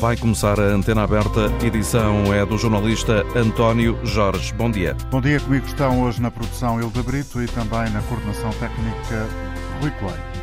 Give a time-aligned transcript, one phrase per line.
[0.00, 1.46] Vai começar a antena aberta.
[1.64, 4.52] Edição é do jornalista António Jorge.
[4.52, 4.94] Bom dia.
[5.10, 5.40] Bom dia.
[5.40, 9.26] Comigo estão hoje na produção Hilda Brito e também na coordenação técnica
[9.80, 10.36] Rui Coelho.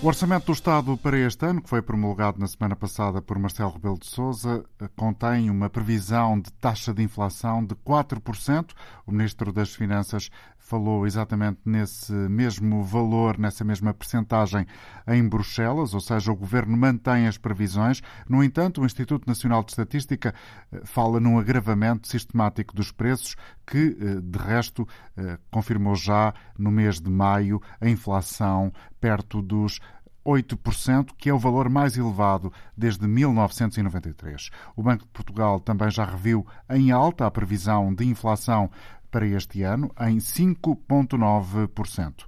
[0.00, 3.72] O Orçamento do Estado para este ano, que foi promulgado na semana passada por Marcelo
[3.72, 4.64] Rebelo de Sousa,
[4.96, 8.70] contém uma previsão de taxa de inflação de 4%.
[9.04, 10.30] O Ministro das Finanças
[10.68, 14.66] falou exatamente nesse mesmo valor, nessa mesma percentagem
[15.06, 18.02] em Bruxelas, ou seja, o Governo mantém as previsões.
[18.28, 20.34] No entanto, o Instituto Nacional de Estatística
[20.70, 23.34] eh, fala num agravamento sistemático dos preços
[23.66, 29.80] que, eh, de resto, eh, confirmou já no mês de maio a inflação perto dos
[30.28, 34.50] 8%, que é o valor mais elevado desde 1993.
[34.76, 38.70] O Banco de Portugal também já reviu em alta a previsão de inflação
[39.10, 42.26] para este ano em 5,9%.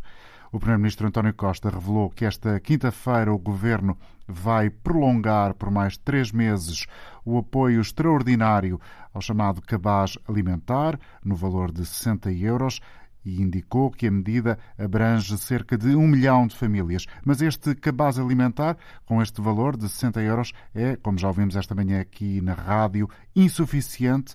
[0.53, 6.33] O Primeiro-Ministro António Costa revelou que esta quinta-feira o Governo vai prolongar por mais três
[6.33, 6.87] meses
[7.25, 8.81] o apoio extraordinário
[9.15, 12.81] ao chamado cabaz alimentar, no valor de 60 euros,
[13.25, 17.07] e indicou que a medida abrange cerca de um milhão de famílias.
[17.25, 21.75] Mas este cabaz alimentar, com este valor de 60 euros, é, como já ouvimos esta
[21.75, 24.35] manhã aqui na rádio, insuficiente,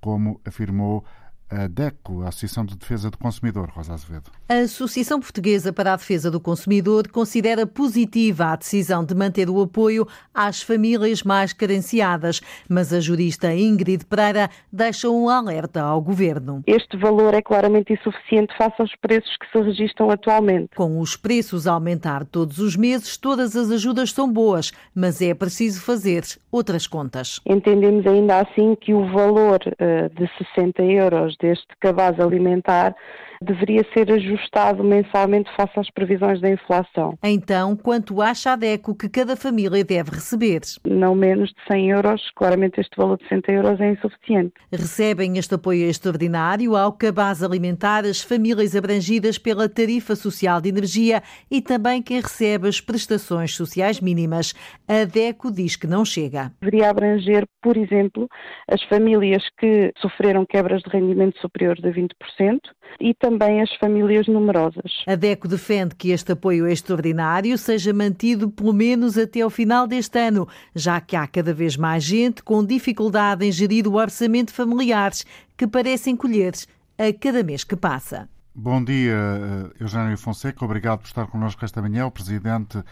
[0.00, 1.04] como afirmou
[1.50, 4.30] a DECO, a Associação de Defesa do Consumidor, Rosa Azevedo.
[4.48, 9.60] A Associação Portuguesa para a Defesa do Consumidor considera positiva a decisão de manter o
[9.60, 16.62] apoio às famílias mais carenciadas, mas a jurista Ingrid Pereira deixa um alerta ao Governo.
[16.66, 20.70] Este valor é claramente insuficiente face aos preços que se registram atualmente.
[20.76, 25.34] Com os preços a aumentar todos os meses, todas as ajudas são boas, mas é
[25.34, 27.40] preciso fazer outras contas.
[27.46, 32.94] Entendemos ainda assim que o valor uh, de 60 euros deste cabaz alimentar
[33.42, 37.18] deveria ser ajustado mensalmente face às previsões da inflação.
[37.22, 40.60] Então, quanto acha a DECO que cada família deve receber?
[40.84, 42.30] Não menos de 100 euros.
[42.36, 44.52] Claramente este valor de 60 euros é insuficiente.
[44.70, 51.22] Recebem este apoio extraordinário ao cabaz alimentar as famílias abrangidas pela tarifa social de energia
[51.50, 54.54] e também quem recebe as prestações sociais mínimas.
[54.86, 56.52] A DECO diz que não chega.
[56.60, 58.28] Deveria abranger, por exemplo,
[58.68, 62.60] as famílias que sofreram quebras de rendimento superiores a 20%
[63.00, 65.04] e também as famílias numerosas.
[65.06, 70.18] A DECO defende que este apoio extraordinário seja mantido pelo menos até ao final deste
[70.18, 75.12] ano, já que há cada vez mais gente com dificuldade em gerir o orçamento familiar,
[75.56, 76.52] que parecem colher
[76.98, 78.28] a cada mês que passa.
[78.54, 80.64] Bom dia, eh, Eugênio Fonseca.
[80.64, 82.82] Obrigado por estar connosco esta manhã, o presidente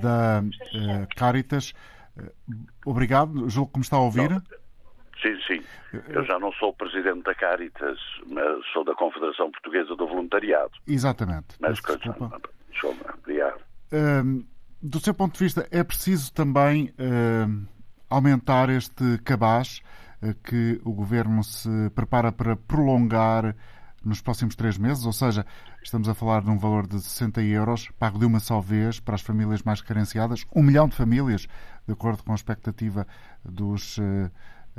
[0.00, 1.74] da uh, Caritas.
[2.86, 3.48] Obrigado.
[3.48, 4.42] Julgo que me está a ouvir.
[5.22, 5.64] Sim, sim.
[6.08, 10.72] Eu já não sou presidente da Caritas, mas sou da Confederação Portuguesa do Voluntariado.
[10.86, 11.56] Exatamente.
[11.60, 12.40] Mas, desculpa.
[12.68, 13.14] desculpa.
[13.22, 13.60] Obrigado.
[13.92, 14.44] Uh,
[14.82, 17.66] do seu ponto de vista, é preciso também uh,
[18.10, 19.80] aumentar este cabaz
[20.20, 23.54] uh, que o Governo se prepara para prolongar
[24.04, 25.46] nos próximos três meses, ou seja,
[25.80, 29.14] estamos a falar de um valor de 60 euros, pago de uma só vez para
[29.14, 31.46] as famílias mais carenciadas, um milhão de famílias,
[31.86, 33.06] de acordo com a expectativa
[33.44, 34.00] dos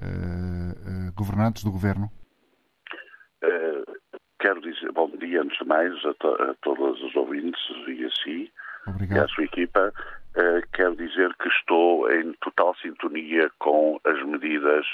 [0.02, 2.10] uh, uh, governantes do governo?
[3.44, 3.84] Uh,
[4.40, 8.12] quero dizer, bom dia antes de mais a, to a todos os ouvintes e a
[8.12, 8.52] si
[8.88, 9.18] Obrigado.
[9.18, 9.94] e à sua equipa.
[10.74, 14.86] quero dizer que estou em total sintonia com as medidas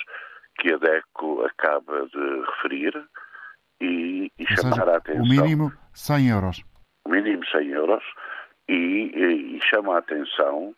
[0.60, 2.94] que a DECO acaba de referir
[3.82, 5.24] e, e chamar seja, a atenção.
[5.24, 6.64] O mínimo 100 euros.
[7.06, 8.04] O mínimo 100 euros
[8.68, 10.76] e, e, e chama a atenção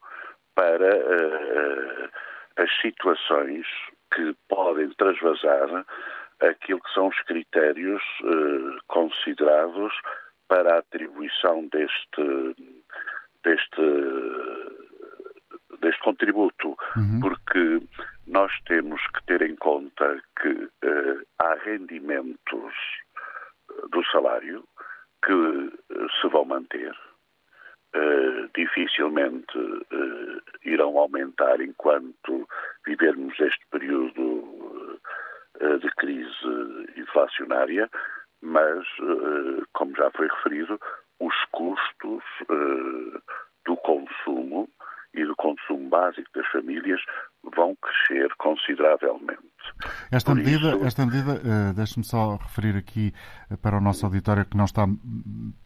[0.56, 2.10] para uh,
[2.58, 3.66] as situações
[4.14, 5.86] que podem transvasar
[6.42, 9.94] aquilo que são os critérios uh, considerados
[10.48, 12.56] para a atribuição deste,
[13.44, 13.82] deste,
[15.80, 17.20] deste contributo, uhum.
[17.22, 17.82] porque
[18.28, 22.74] nós temos que ter em conta que uh, há rendimentos
[23.92, 24.64] do salário
[25.24, 26.94] que se vão manter.
[27.94, 32.48] Uh, dificilmente uh, irão aumentar enquanto
[32.86, 34.22] vivermos este período
[35.60, 36.30] uh, de crise
[36.96, 37.90] inflacionária,
[38.42, 38.86] mas,
[39.74, 40.80] como já foi referido,
[41.20, 42.24] os custos
[43.66, 44.70] do consumo
[45.14, 47.02] e do consumo básico das famílias
[47.56, 49.42] vão crescer consideravelmente.
[50.12, 50.86] Esta Por medida, isso...
[50.86, 53.14] esta medida uh, deixe-me só referir aqui
[53.62, 54.88] para o nosso auditório que não está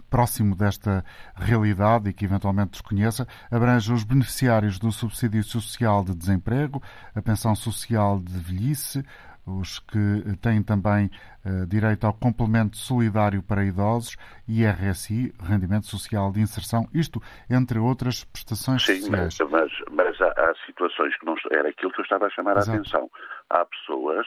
[0.10, 1.04] próximo desta
[1.36, 6.82] realidade e que eventualmente desconheça, abrange os beneficiários do subsídio social de desemprego,
[7.16, 9.04] a pensão social de velhice,
[9.46, 11.10] os que têm também
[11.46, 14.18] uh, direito ao complemento solidário para idosos
[14.48, 19.36] e RSI, Rendimento Social de Inserção, isto entre outras prestações Sim, sociais.
[19.36, 21.36] Sim, mas, mas, há, há, situações que não...
[21.52, 22.72] Era aquilo que eu estava a chamar Exato.
[22.72, 23.12] a atenção.
[23.52, 24.26] Há pessoas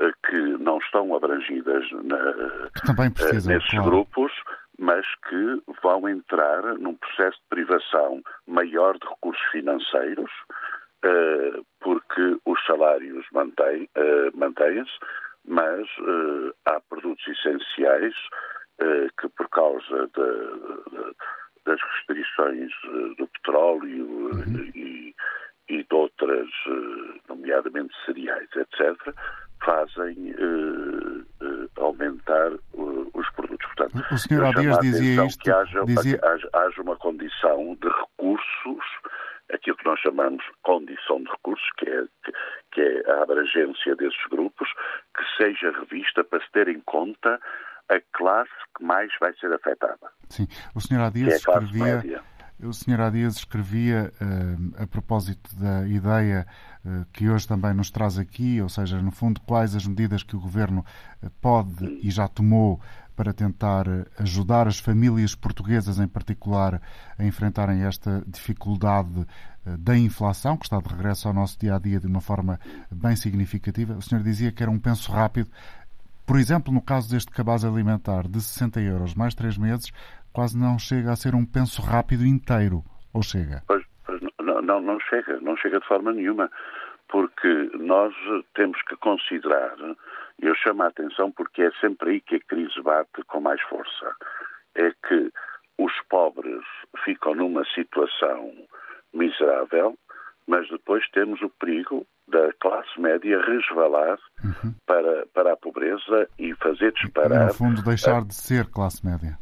[0.00, 3.90] uh, que não estão abrangidas na, que também precisam, nesses claro.
[3.90, 4.32] grupos
[4.80, 10.30] mas que vão entrar num processo de privação maior de recursos financeiros,
[11.04, 14.98] uh, porque os salários uh, mantêm-se,
[15.46, 18.14] mas uh, há produtos essenciais
[19.18, 21.14] que, por causa de, de,
[21.66, 22.72] das restrições
[23.18, 24.70] do petróleo uhum.
[24.74, 25.14] e,
[25.68, 26.48] e de outras,
[27.28, 29.14] nomeadamente cereais, etc.,
[29.62, 30.34] fazem
[31.76, 33.66] aumentar os produtos.
[33.74, 35.42] Portanto, o senhor há dias dizia isto.
[35.42, 36.20] Que haja, dizia...
[36.22, 38.84] haja, haja uma condição de recursos
[39.52, 42.04] aquilo que nós chamamos condição de recursos, que é,
[42.72, 44.68] que é a abrangência desses grupos,
[45.16, 47.40] que seja revista para se ter em conta
[47.88, 50.10] a classe que mais vai ser afetada.
[50.28, 52.22] Sim, o senhor há dias é escrevia.
[52.62, 56.46] O senhor há dias escrevia, uh, a propósito da ideia
[56.84, 60.36] uh, que hoje também nos traz aqui, ou seja, no fundo, quais as medidas que
[60.36, 60.84] o Governo
[61.22, 62.78] uh, pode e já tomou
[63.16, 63.86] para tentar
[64.18, 66.80] ajudar as famílias portuguesas, em particular,
[67.18, 69.26] a enfrentarem esta dificuldade
[69.78, 72.58] da inflação, que está de regresso ao nosso dia a dia de uma forma
[72.90, 73.92] bem significativa.
[73.94, 75.50] O senhor dizia que era um penso rápido.
[76.24, 79.92] Por exemplo, no caso deste cabaz alimentar de 60 euros mais 3 meses,
[80.32, 82.82] quase não chega a ser um penso rápido inteiro,
[83.12, 83.62] ou chega?
[83.66, 86.50] Pois, pois não, não, não chega, não chega de forma nenhuma,
[87.08, 88.14] porque nós
[88.54, 89.76] temos que considerar,
[90.40, 94.14] eu chamo a atenção porque é sempre aí que a crise bate com mais força,
[94.76, 95.32] é que
[95.78, 96.62] os pobres
[97.04, 98.52] ficam numa situação
[99.12, 99.98] miserável,
[100.46, 104.74] mas depois temos o perigo da classe média resvalar uhum.
[104.86, 107.42] para, para a pobreza e fazer disparar.
[107.42, 109.36] E, no fundo, deixar de ser classe média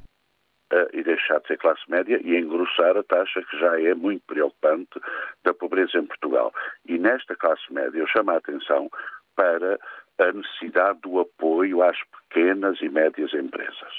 [0.72, 4.22] uh, e deixar de ser classe média e engrossar a taxa que já é muito
[4.26, 5.00] preocupante
[5.44, 6.52] da pobreza em Portugal.
[6.86, 8.90] E nesta classe média eu chamo a atenção
[9.36, 9.78] para
[10.18, 11.96] a necessidade do apoio às
[12.28, 13.92] pequenas e médias empresas.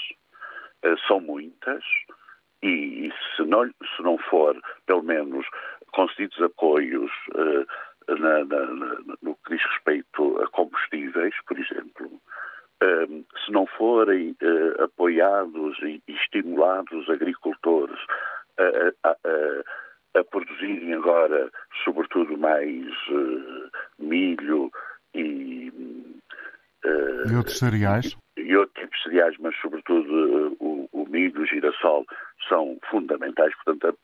[0.86, 1.83] Uh, são muitas
[2.62, 5.45] e, e, se, não, se não for, pelo menos,
[5.94, 7.66] concedidos apoios uh,
[8.16, 8.66] na, na,
[9.21, 12.21] no que diz respeito a combustíveis, por exemplo,
[13.46, 18.00] se não forem uh, apoiados e, estimulados os agricultores
[18.58, 21.50] a, a, a, a, produzirem agora,
[21.84, 24.72] sobretudo, mais uh, milho
[25.14, 25.72] e.
[26.86, 28.18] Uh, e outros cereais?
[28.38, 30.56] E, e outros tipos de cereais, mas, sobretudo,
[31.10, 32.06] milho, o girassol,
[32.48, 33.54] são fundamentais.
[33.64, 33.98] Portanto,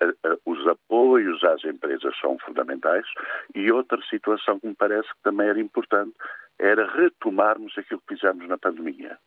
[0.45, 3.05] os apoios às empresas são fundamentais.
[3.53, 6.13] E outra situação que me parece que também era importante
[6.59, 9.17] era retomarmos aquilo que fizemos na pandemia,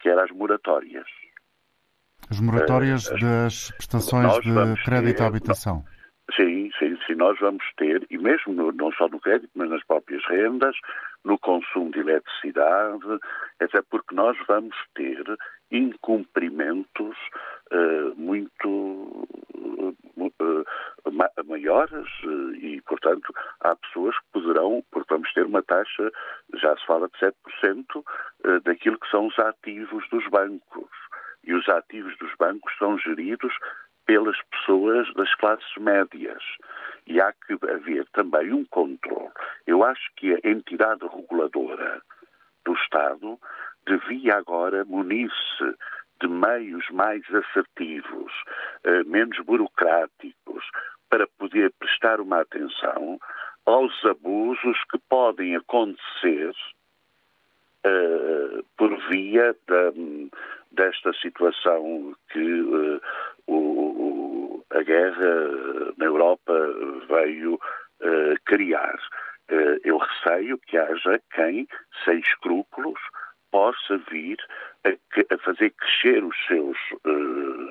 [0.00, 1.06] que eram as moratórias.
[2.30, 5.84] As moratórias uh, das prestações de crédito ter, à habitação.
[6.36, 9.84] Sim, sim, sim, nós vamos ter, e mesmo no, não só no crédito, mas nas
[9.84, 10.76] próprias rendas,
[11.24, 13.04] no consumo de eletricidade,
[13.60, 15.24] etc., porque nós vamos ter
[15.70, 17.16] incumprimentos
[17.72, 19.94] uh, muito uh,
[21.46, 22.06] maiores
[22.60, 26.10] e, portanto, há pessoas que poderão, porque vamos ter uma taxa,
[26.54, 28.04] já se fala de 7%,
[28.64, 30.90] daquilo que são os ativos dos bancos.
[31.44, 33.52] E os ativos dos bancos são geridos
[34.10, 36.42] pelas pessoas das classes médias.
[37.06, 39.30] E há que haver também um controle.
[39.66, 42.02] Eu acho que a entidade reguladora
[42.64, 43.38] do Estado
[43.90, 45.74] devia agora munir-se
[46.20, 48.32] de meios mais assertivos,
[48.84, 50.64] eh, menos burocráticos,
[51.08, 53.18] para poder prestar uma atenção
[53.66, 56.52] aos abusos que podem acontecer
[57.84, 59.92] uh, por via da,
[60.70, 63.00] desta situação que uh,
[63.46, 66.52] o, a guerra na Europa
[67.08, 67.58] veio
[68.46, 68.98] criar.
[69.84, 71.68] eu receio que haja quem,
[72.04, 72.98] sem escrúpulos,
[73.50, 74.38] possa vir
[74.84, 74.90] a,
[75.34, 76.76] a fazer crescer os seus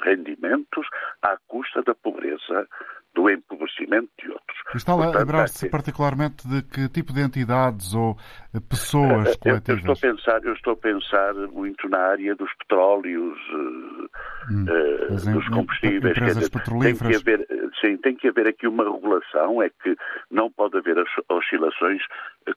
[0.04, 0.88] rendimentos
[1.22, 2.68] à custa da pobreza
[3.16, 4.58] do empobrecimento de outros.
[4.76, 8.16] Está a lembrar-se é particularmente de que tipo de entidades ou
[8.54, 9.68] eh, pessoas coletivas?
[9.68, 14.52] Eu, eu, estou a pensar, eu estou a pensar muito na área dos petróleos, eh,
[14.52, 16.18] hum, uh, dos combustíveis.
[16.18, 17.24] Empresas dizer, petrolíferas.
[17.24, 19.96] Tem que, haver, sim, tem que haver aqui uma regulação, é que
[20.30, 20.98] não pode haver
[21.30, 22.02] oscilações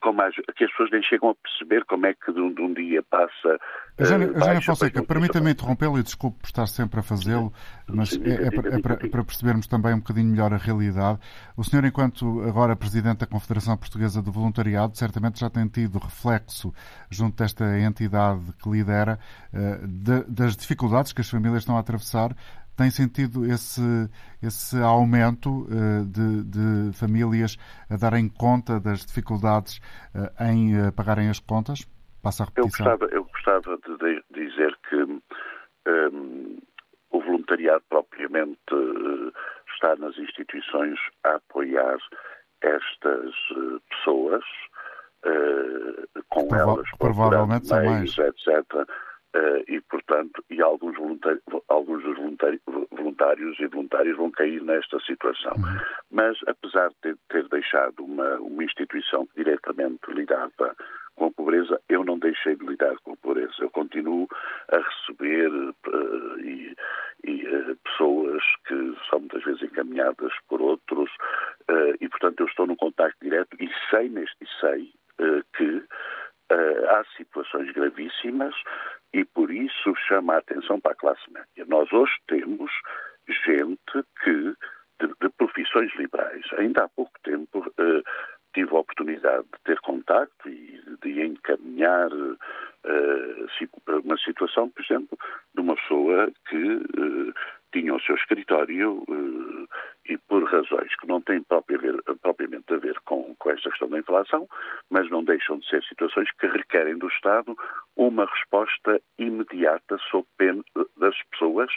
[0.00, 2.62] com mais, que as pessoas nem chegam a perceber como é que de um, de
[2.62, 3.58] um dia passa.
[3.98, 7.52] Eugênio Fonseca, permita-me interrompê-lo e desculpe por estar sempre a fazê-lo,
[7.86, 11.18] mas é, é, para, é para, para, percebermos também um bocadinho melhor a realidade.
[11.56, 16.72] O senhor, enquanto agora Presidente da Confederação Portuguesa do Voluntariado, certamente já tem tido reflexo
[17.10, 19.18] junto desta entidade que lidera
[19.82, 22.34] de, das dificuldades que as famílias estão a atravessar
[22.76, 23.82] tem sentido esse,
[24.42, 27.56] esse aumento uh, de, de, famílias
[27.90, 29.78] a darem conta das dificuldades
[30.14, 31.86] uh, em uh, pagarem as contas?
[32.22, 32.86] Passa a repetição.
[32.86, 36.58] Eu gostava, eu gostava de dizer que um,
[37.10, 38.60] o voluntariado propriamente
[39.74, 41.98] está nas instituições a apoiar
[42.62, 43.34] estas
[43.90, 44.44] pessoas,
[46.28, 48.86] com Prova elas, provavelmente são mais, etc
[49.34, 50.94] Uh, e, portanto, e alguns,
[51.68, 52.18] alguns dos
[52.90, 55.54] voluntários e voluntárias vão cair nesta situação.
[55.56, 55.80] Uhum.
[56.10, 60.76] Mas, apesar de ter, ter deixado uma, uma instituição que diretamente lidava
[61.16, 63.54] com a pobreza, eu não deixei de lidar com a pobreza.
[63.58, 64.28] Eu continuo
[64.70, 66.76] a receber uh, e,
[67.24, 71.10] e uh, pessoas que são muitas vezes encaminhadas por outros
[72.00, 74.92] e, portanto, eu estou num contacto direto e sei, neste, e sei
[75.56, 75.82] que
[76.88, 78.54] há situações gravíssimas
[79.12, 81.64] e por isso chama a atenção para a classe média.
[81.66, 82.70] Nós hoje temos
[83.28, 84.54] gente que,
[85.00, 88.02] de, de profissões liberais, ainda há pouco tempo eh,
[88.54, 95.18] tive a oportunidade de ter contacto e de encaminhar uh, uma situação, por exemplo,
[95.54, 97.34] de uma pessoa que uh,
[97.72, 99.68] tinha o seu escritório uh,
[100.06, 104.48] e por razões que não têm propriamente a ver com, com esta questão da inflação,
[104.90, 107.56] mas não deixam de ser situações que requerem do Estado
[107.96, 110.62] uma resposta imediata sob pena
[110.96, 111.70] das pessoas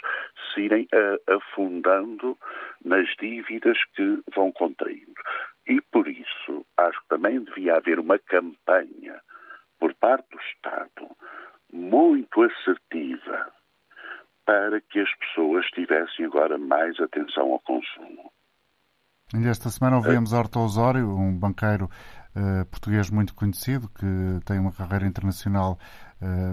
[0.54, 0.88] se irem
[1.28, 2.38] afundando
[2.84, 5.14] nas dívidas que vão contraindo.
[5.66, 9.20] E por isso acho que também devia haver uma campanha
[9.78, 11.16] por parte do Estado
[11.72, 13.52] muito assertiva
[14.44, 18.30] para que as pessoas tivessem agora mais atenção ao consumo.
[19.34, 21.90] Ainda esta semana ouvimos Horto Osório, um banqueiro
[22.36, 25.76] uh, português muito conhecido, que tem uma carreira internacional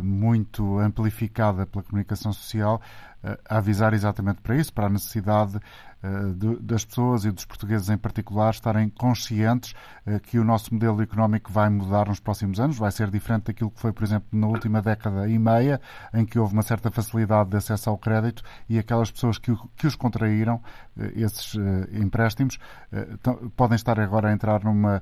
[0.04, 2.82] muito amplificada pela comunicação social,
[3.24, 5.60] uh, a avisar exatamente para isso, para a necessidade
[6.04, 9.74] eh, das pessoas e dos portugueses em particular estarem conscientes
[10.06, 13.72] eh, que o nosso modelo económico vai mudar nos próximos anos, vai ser diferente daquilo
[13.72, 15.80] que foi, por exemplo, na última década e meia,
[16.14, 19.88] em que houve uma certa facilidade de acesso ao crédito e aquelas pessoas que, que
[19.88, 20.62] os contraíram,
[21.00, 21.56] eh, esses
[21.94, 22.60] empréstimos,
[23.56, 25.02] podem estar agora a entrar numa,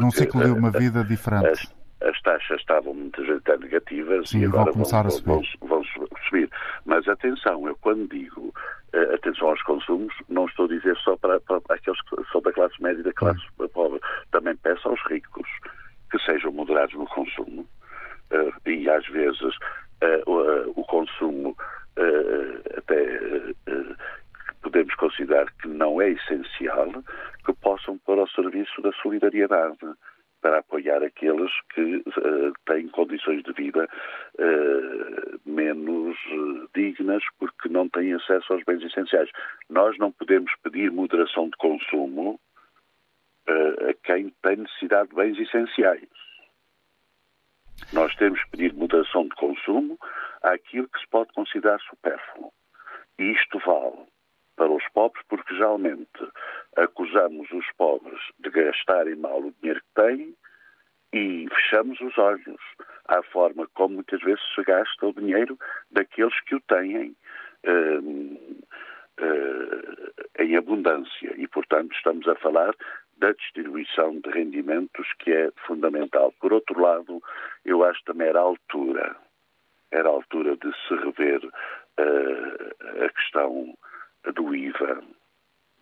[0.00, 1.68] num ciclo de uma vida diferente.
[2.00, 5.10] As, as taxas estavam muitas vezes negativas Sim, e agora vão vão.
[5.24, 5.82] Vão, vão
[6.28, 6.50] subir.
[6.84, 8.52] Mas atenção, eu quando digo
[8.94, 12.52] uh, atenção aos consumos, não estou a dizer só para, para aqueles que são da
[12.52, 13.68] classe média e da classe hum.
[13.68, 14.00] pobre.
[14.30, 15.48] Também peço aos ricos
[16.10, 17.66] que sejam moderados no consumo
[18.32, 21.56] uh, e às vezes uh, o consumo
[22.76, 23.54] até
[24.60, 26.90] podemos considerar que não é essencial,
[27.44, 29.78] que possam pôr ao serviço da solidariedade
[30.46, 33.88] para apoiar aqueles que uh, têm condições de vida
[34.38, 39.28] uh, menos uh, dignas porque não têm acesso aos bens essenciais.
[39.68, 42.38] Nós não podemos pedir moderação de consumo
[43.48, 46.08] a quem tem necessidade de bens essenciais.
[47.92, 49.98] Nós temos que pedir moderação de consumo
[50.42, 52.52] àquilo que se pode considerar supérfluo.
[53.18, 54.06] E isto vale
[54.56, 56.28] para os pobres, porque geralmente
[56.76, 60.34] acusamos os pobres de gastarem mal o dinheiro que têm
[61.12, 62.60] e fechamos os olhos
[63.08, 65.58] à forma como muitas vezes se gasta o dinheiro
[65.90, 67.16] daqueles que o têm
[67.64, 68.62] uh,
[69.20, 71.32] uh, em abundância.
[71.36, 72.74] E, portanto, estamos a falar
[73.18, 76.32] da distribuição de rendimentos que é fundamental.
[76.40, 77.22] Por outro lado,
[77.64, 79.16] eu acho também era a altura,
[79.90, 83.74] era a altura de se rever uh, a questão
[84.32, 85.02] do IVA,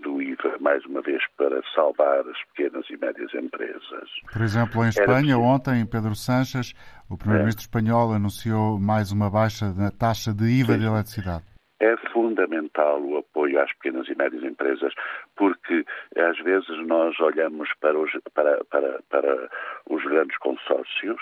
[0.00, 4.10] do IVA, mais uma vez, para salvar as pequenas e médias empresas.
[4.32, 6.74] Por exemplo, em Espanha, ontem, Pedro Sánchez,
[7.08, 7.66] o Primeiro-Ministro é.
[7.66, 10.78] espanhol, anunciou mais uma baixa na taxa de IVA Sim.
[10.80, 11.44] de eletricidade.
[11.80, 14.92] É fundamental o apoio às pequenas e médias empresas,
[15.36, 15.84] porque
[16.16, 19.50] às vezes nós olhamos para os, para, para, para
[19.90, 21.20] os grandes consórcios,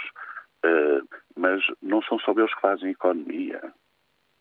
[0.64, 3.60] uh, mas não são só eles que fazem economia.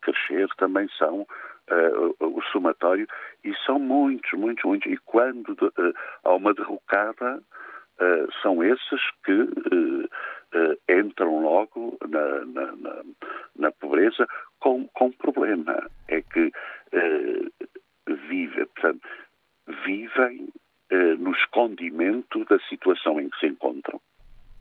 [0.02, 1.26] Crescer também são
[1.70, 3.08] uh, o somatório,
[3.44, 4.92] e são muitos, muitos, muitos.
[4.92, 9.48] E quando de, uh, há uma derrocada, uh, são esses que
[10.90, 13.02] entram logo na, na, na,
[13.58, 14.28] na, pobreza
[14.60, 15.90] com, com problema.
[16.10, 16.52] É que
[18.28, 19.08] vivem, portanto,
[19.86, 20.50] vivem
[21.20, 24.02] no escondimento da situação em que se encontram.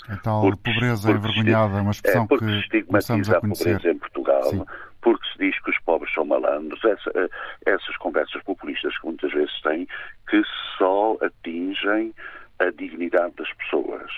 [0.09, 3.71] A tal porque, pobreza porque envergonhada, é uma expressão é, que começamos a conhecer.
[3.71, 4.65] a pobreza em Portugal, Sim.
[5.03, 7.29] Porque se diz que os pobres são malandros, essa, eh,
[7.67, 9.87] essas conversas populistas que muitas vezes têm,
[10.29, 10.43] que
[10.77, 12.15] só atingem
[12.59, 14.11] a dignidade das pessoas.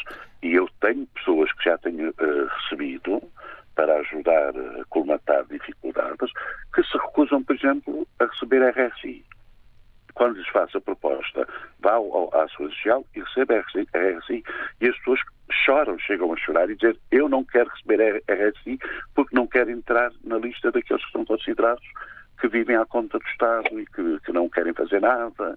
[0.43, 3.23] E eu tenho pessoas que já tenho uh, recebido
[3.75, 6.31] para ajudar a colmatar dificuldades,
[6.75, 9.25] que se recusam, por exemplo, a receber RSI.
[10.15, 11.49] Quando lhes faço a proposta,
[11.81, 14.45] vá ao, à sua social e recebe RSI, RSI,
[14.81, 18.79] e as pessoas choram, chegam a chorar e dizer eu não quero receber RSI
[19.15, 21.85] porque não quero entrar na lista daqueles que são considerados
[22.41, 25.57] que vivem à conta do Estado e que, que não querem fazer nada.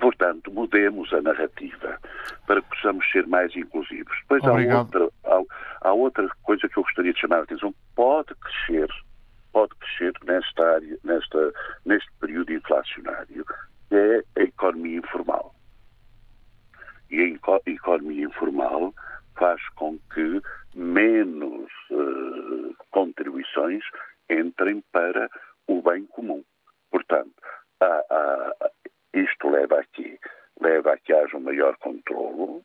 [0.00, 1.98] Portanto, mudemos a narrativa
[2.46, 4.16] para que possamos ser mais inclusivos.
[4.22, 5.42] Depois há outra, há,
[5.80, 7.74] há outra, coisa que eu gostaria de chamar a atenção.
[7.96, 8.88] Pode crescer,
[9.52, 11.52] pode crescer nesta área, nesta,
[11.84, 13.44] neste período inflacionário,
[13.90, 15.54] é a economia informal.
[17.10, 18.94] E a economia informal
[19.38, 20.42] faz com que
[20.74, 23.82] menos uh, contribuições
[24.28, 25.30] entrem para
[25.66, 26.44] o bem comum.
[26.90, 27.32] Portanto,
[29.14, 30.18] isto leva a que,
[30.60, 32.62] leva a que haja um maior controlo.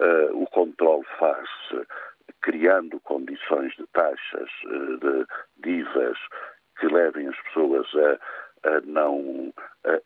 [0.00, 1.86] Uh, o controle faz-se
[2.40, 5.26] criando condições de taxas uh, de
[5.64, 9.52] que levem as pessoas a, a não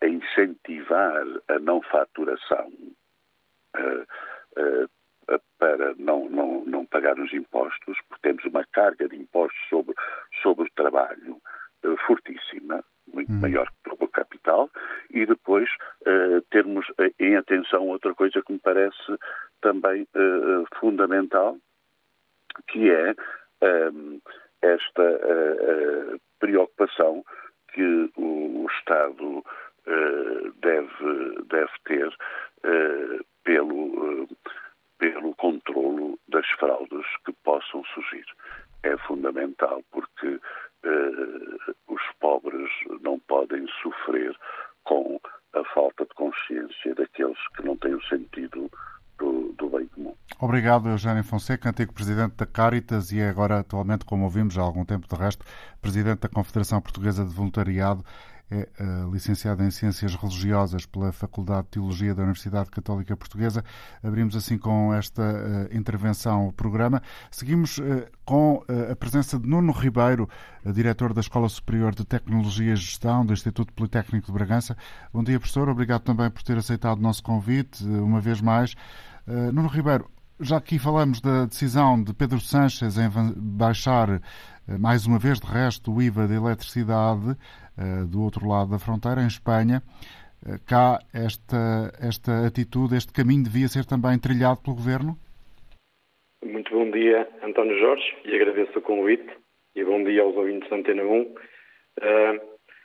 [0.01, 2.71] a incentivar a não faturação
[3.75, 4.89] uh,
[5.57, 9.95] para não, não, não pagar os impostos, porque temos uma carga de impostos sobre,
[10.41, 11.39] sobre o trabalho
[12.05, 13.39] fortíssima, muito hum.
[13.39, 14.69] maior que o capital,
[15.11, 15.69] e depois
[16.01, 18.97] uh, termos uh, em atenção outra coisa que me parece
[19.61, 21.57] também uh, fundamental,
[22.67, 23.15] que é
[23.91, 24.19] um,
[24.61, 25.19] esta
[26.39, 27.23] preocupação
[27.73, 29.43] que o, Estado
[30.61, 32.17] deve, deve ter
[33.43, 34.27] pelo,
[34.99, 38.25] pelo controlo das fraudes que possam surgir.
[38.83, 42.69] É fundamental porque uh, os pobres
[43.01, 44.35] não podem sofrer
[44.83, 45.19] com
[45.53, 48.69] a falta de consciência daqueles que não têm o sentido
[49.19, 50.13] do, do bem comum.
[50.39, 54.85] Obrigado, Eugênio Fonseca, antigo presidente da Caritas e é agora, atualmente, como ouvimos há algum
[54.85, 55.45] tempo de resto,
[55.81, 58.03] presidente da Confederação Portuguesa de Voluntariado
[58.51, 63.63] é uh, licenciada em Ciências Religiosas pela Faculdade de Teologia da Universidade Católica Portuguesa.
[64.03, 67.01] Abrimos assim com esta uh, intervenção o programa.
[67.29, 70.29] Seguimos uh, com a presença de Nuno Ribeiro,
[70.63, 74.77] diretor da Escola Superior de Tecnologia e Gestão do Instituto Politécnico de Bragança.
[75.11, 75.67] Bom dia, professor.
[75.67, 78.75] Obrigado também por ter aceitado o nosso convite, uma vez mais.
[79.53, 80.05] Nuno Ribeiro,
[80.39, 84.21] já aqui falamos da decisão de Pedro Sanches em baixar
[84.77, 87.33] mais uma vez, de resto, o IVA da eletricidade
[87.77, 89.81] eh, do outro lado da fronteira, em Espanha.
[90.45, 95.17] Eh, cá, esta, esta atitude, este caminho devia ser também trilhado pelo Governo?
[96.43, 99.29] Muito bom dia, António Jorge, e agradeço o convite.
[99.75, 101.21] E bom dia aos ouvintes da Antena 1.
[101.21, 101.33] Uh,
[102.01, 102.41] eh,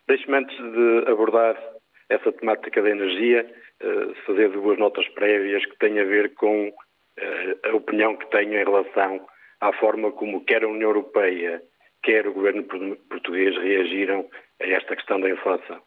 [0.06, 1.56] Deixe-me, antes de abordar
[2.08, 3.63] essa temática da energia, uh,
[4.26, 8.64] fazer duas notas prévias que têm a ver com uh, a opinião que tenho em
[8.64, 9.26] relação
[9.60, 11.62] à forma como quer a União Europeia,
[12.02, 12.64] quer o governo
[13.08, 14.28] português reagiram
[14.60, 15.80] a esta questão da inflação.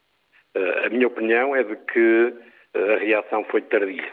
[0.55, 2.33] Uh, a minha opinião é de que
[2.73, 4.11] eh, a reação foi tardia,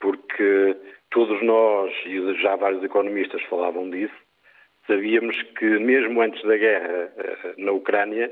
[0.00, 0.76] porque
[1.10, 4.14] todos nós, e já vários economistas falavam disso,
[4.86, 7.12] sabíamos que mesmo antes da guerra
[7.58, 8.30] na Ucrânia,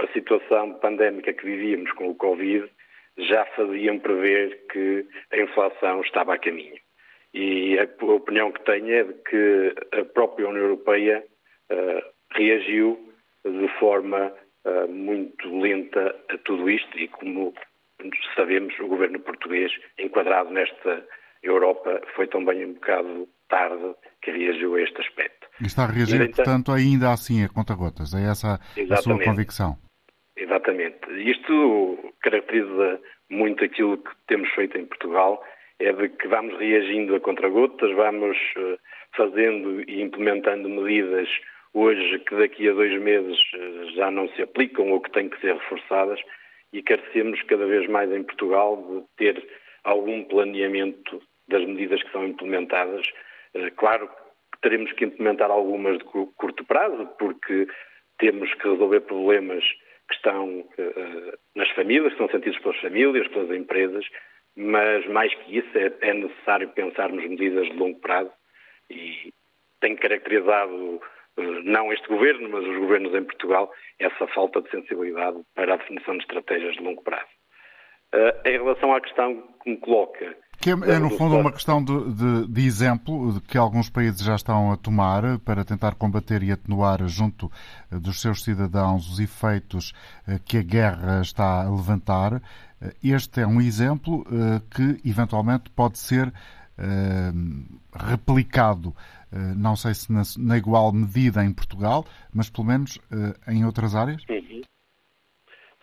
[0.00, 2.68] a situação pandémica que vivíamos com o Covid
[3.18, 6.78] já faziam prever que a inflação estava a caminho.
[7.32, 11.24] E a opinião que tenho é de que a própria União Europeia
[11.70, 12.02] uh,
[12.34, 12.98] reagiu
[13.44, 14.32] de forma
[14.64, 17.54] uh, muito lenta a tudo isto e, como
[18.34, 21.06] sabemos, o governo português, enquadrado nesta
[21.42, 25.46] Europa, foi também um bocado tarde que reagiu a este aspecto.
[25.60, 28.12] E está a reagir, então, portanto, ainda assim a conta-gotas.
[28.14, 29.78] É essa a sua convicção?
[30.36, 30.98] Exatamente.
[31.18, 35.42] Isto caracteriza muito aquilo que temos feito em Portugal,
[35.78, 38.78] é de que vamos reagindo a contra-gotas, vamos uh,
[39.14, 41.28] fazendo e implementando medidas
[41.74, 45.38] hoje que daqui a dois meses eh, já não se aplicam ou que têm que
[45.42, 46.18] ser reforçadas
[46.72, 49.46] e carecemos cada vez mais em Portugal de ter
[49.84, 53.06] algum planeamento das medidas que são implementadas.
[53.52, 57.66] Eh, claro que teremos que implementar algumas de curto prazo, porque
[58.18, 59.62] temos que resolver problemas
[60.08, 64.04] que estão uh, nas famílias, que são sentidos pelas famílias, pelas empresas,
[64.56, 68.32] mas mais que isso é, é necessário pensarmos medidas de longo prazo
[68.88, 69.32] e
[69.80, 71.00] tem caracterizado
[71.36, 75.76] eh, não este governo, mas os governos em Portugal, essa falta de sensibilidade para a
[75.76, 77.28] definição de estratégias de longo prazo.
[78.46, 82.12] Em relação à questão que me coloca, Que é, é no fundo, uma questão de,
[82.12, 87.06] de, de, exemplo que alguns países já estão a tomar para tentar combater e atenuar
[87.06, 87.50] junto
[87.92, 89.92] eh, dos seus cidadãos os efeitos
[90.26, 92.42] eh, que a guerra está a levantar.
[92.80, 94.24] Eh, este é um exemplo
[94.74, 96.32] que, eventualmente, pode ser
[97.94, 98.94] replicado,
[99.56, 102.98] não sei se na, na, igual medida em Portugal, mas pelo menos
[103.48, 104.22] em outras áreas?
[104.28, 104.60] Uhum.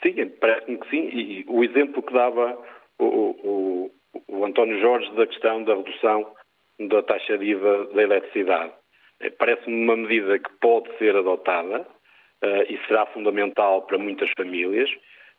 [0.03, 1.09] Sim, parece-me que sim.
[1.11, 2.59] E o exemplo que dava
[2.99, 3.91] o, o
[4.27, 6.33] o António Jorge da questão da redução
[6.79, 8.73] da taxa de IVA da eletricidade.
[9.19, 14.89] Eh, parece-me uma medida que pode ser adotada uh, e será fundamental para muitas famílias.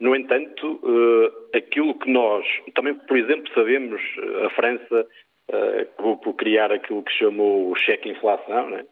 [0.01, 4.01] No entanto, uh, aquilo que nós, também, por exemplo, sabemos,
[4.45, 5.07] a França
[5.51, 8.85] uh, por criar aquilo que chamou o cheque inflação, né?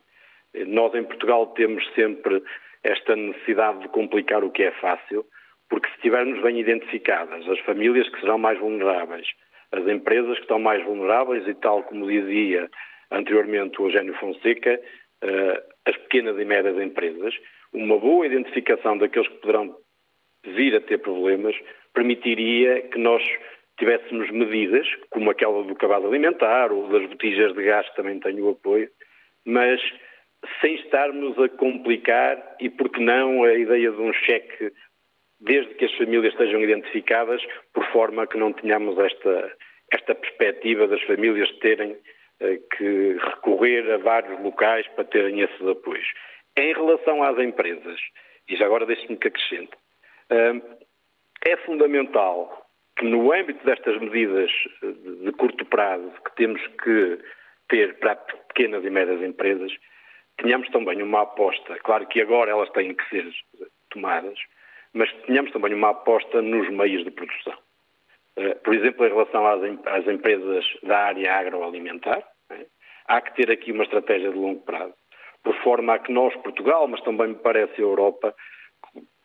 [0.66, 2.42] nós em Portugal temos sempre
[2.84, 5.24] esta necessidade de complicar o que é fácil,
[5.70, 9.26] porque se tivermos bem identificadas as famílias que serão mais vulneráveis,
[9.72, 12.68] as empresas que estão mais vulneráveis e tal como dizia
[13.10, 14.80] anteriormente o Eugênio Fonseca,
[15.24, 17.34] uh, as pequenas e médias empresas,
[17.72, 19.74] uma boa identificação daqueles que poderão
[20.44, 21.56] vir a ter problemas
[21.94, 23.22] permitiria que nós
[23.78, 28.46] tivéssemos medidas, como aquela do cabaz alimentar ou das botijas de gás, que também tenho
[28.46, 28.88] o apoio,
[29.44, 29.80] mas
[30.60, 34.72] sem estarmos a complicar e, por que não, a ideia de um cheque
[35.42, 39.52] desde que as famílias estejam identificadas, por forma que não tenhamos esta,
[39.92, 41.96] esta perspectiva das famílias terem
[42.40, 46.06] eh, que recorrer a vários locais para terem esses apoios.
[46.56, 48.00] Em relação às empresas,
[48.48, 49.72] e já agora deixe-me que acrescente,
[50.30, 50.60] eh,
[51.44, 54.50] é fundamental que no âmbito destas medidas
[54.82, 57.18] eh, de curto prazo que temos que
[57.68, 59.72] ter para pequenas e médias empresas,
[60.36, 63.26] tenhamos também uma aposta, claro que agora elas têm que ser
[63.90, 64.38] tomadas,
[64.94, 67.54] mas tenhamos também uma aposta nos meios de produção.
[68.36, 72.66] Eh, por exemplo, em relação às, empresas da área agroalimentar, né,
[73.06, 74.94] há que ter aqui uma estratégia de longo prazo,
[75.42, 78.34] por forma a que nós, Portugal, mas também me parece a Europa,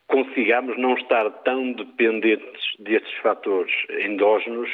[0.08, 4.70] consigamos não estar tão dependentes desses fatores endógenos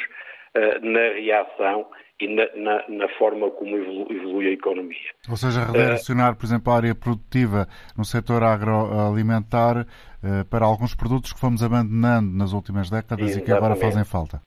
[0.82, 1.86] na reação
[2.20, 5.10] e na, na, na forma como evolui, evolui, a economia.
[5.28, 10.94] Ou seja, redirecionar, uh, por exemplo, a área produtiva no setor agroalimentar uh, para alguns
[10.94, 13.42] produtos que fomos abandonando nas últimas décadas exatamente.
[13.42, 14.40] e que agora fazem falta.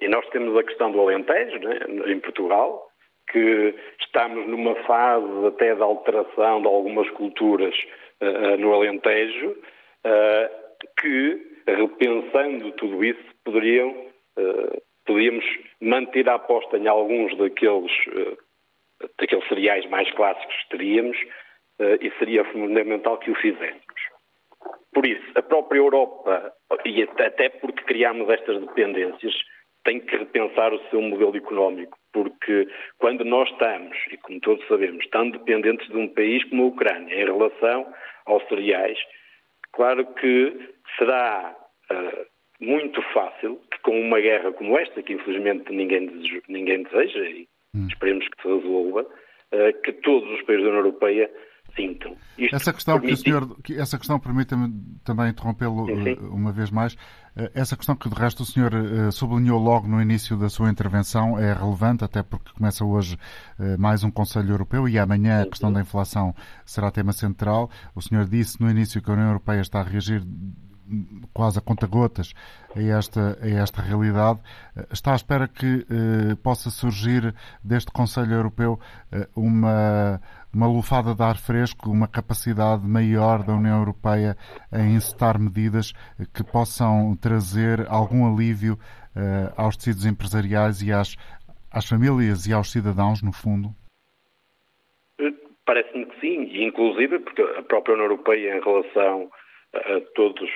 [0.00, 1.78] E nós temos a questão do Alentejo, né,
[2.12, 2.88] em Portugal,
[3.30, 7.74] que estamos numa fase até de alteração de algumas culturas
[8.20, 9.56] uh, no Alentejo,
[10.98, 13.94] que, repensando tudo isso, poderiam
[15.06, 15.44] podíamos
[15.80, 18.38] manter a aposta em alguns daqueles, uh,
[19.18, 21.16] daqueles cereais mais clássicos que teríamos
[21.80, 23.82] uh, e seria fundamental que o fizéssemos.
[24.92, 26.52] Por isso, a própria Europa,
[26.84, 29.34] e até porque criámos estas dependências,
[29.84, 35.06] tem que repensar o seu modelo económico, porque quando nós estamos, e como todos sabemos,
[35.08, 37.92] tão dependentes de um país como a Ucrânia em relação
[38.26, 38.98] aos cereais,
[39.72, 41.56] claro que será
[41.90, 42.26] uh,
[42.62, 47.48] muito fácil que com uma guerra como esta, que infelizmente ninguém, deseja, ninguém deseja e
[47.74, 47.86] hum.
[47.88, 51.30] esperemos que se resolva, uh, que todos os países da União Europeia
[51.74, 52.16] sintam.
[52.38, 53.24] Isto essa questão permite...
[53.24, 54.72] que o senhor, essa questão permita-me
[55.04, 56.94] também interrompê-lo eh, uma vez mais.
[57.34, 58.72] Eh, essa questão que de resto o senhor
[59.10, 63.16] sublinhou logo no início da sua intervenção é relevante, até porque começa hoje
[63.78, 66.34] mais um Conselho Europeu e amanhã a questão da inflação
[66.66, 67.70] será tema central.
[67.94, 70.22] O senhor disse no início que a União Europeia está a reagir
[71.32, 72.34] quase a conta-gotas
[72.74, 74.40] a esta, a esta realidade.
[74.92, 78.78] Está à espera que eh, possa surgir deste Conselho Europeu
[79.12, 80.20] eh, uma,
[80.52, 84.36] uma lufada de ar fresco, uma capacidade maior da União Europeia
[84.72, 85.92] em encetar medidas
[86.34, 88.78] que possam trazer algum alívio
[89.14, 91.16] eh, aos tecidos empresariais e às,
[91.70, 93.74] às famílias e aos cidadãos, no fundo?
[95.64, 99.30] Parece-me que sim, inclusive porque a própria União Europeia, em relação
[99.74, 100.50] a todos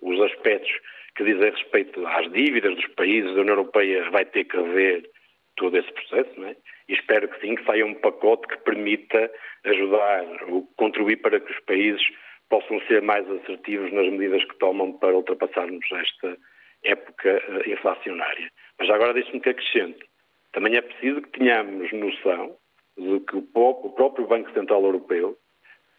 [0.00, 0.72] os aspectos
[1.16, 5.08] que dizem respeito às dívidas dos países, da União Europeia vai ter que rever
[5.56, 6.56] todo esse processo, não é?
[6.88, 9.30] E espero que sim, que saia um pacote que permita
[9.64, 12.02] ajudar ou contribuir para que os países
[12.48, 16.36] possam ser mais assertivos nas medidas que tomam para ultrapassarmos esta
[16.84, 18.50] época eh, inflacionária.
[18.78, 20.04] Mas agora deixe-me que acrescente.
[20.52, 22.56] Também é preciso que tenhamos noção
[22.96, 25.36] de que o próprio Banco Central Europeu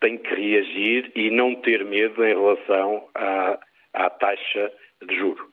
[0.03, 3.57] tem que reagir e não ter medo em relação à,
[3.93, 4.69] à taxa
[5.01, 5.47] de juro.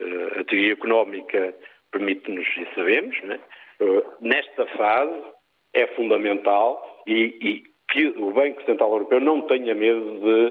[0.00, 1.54] Uh, a teoria económica
[1.92, 3.38] permite-nos, e sabemos, né?
[3.80, 5.22] uh, nesta fase
[5.72, 7.62] é fundamental e, e,
[7.92, 10.46] que o Banco Central Europeu não tenha medo de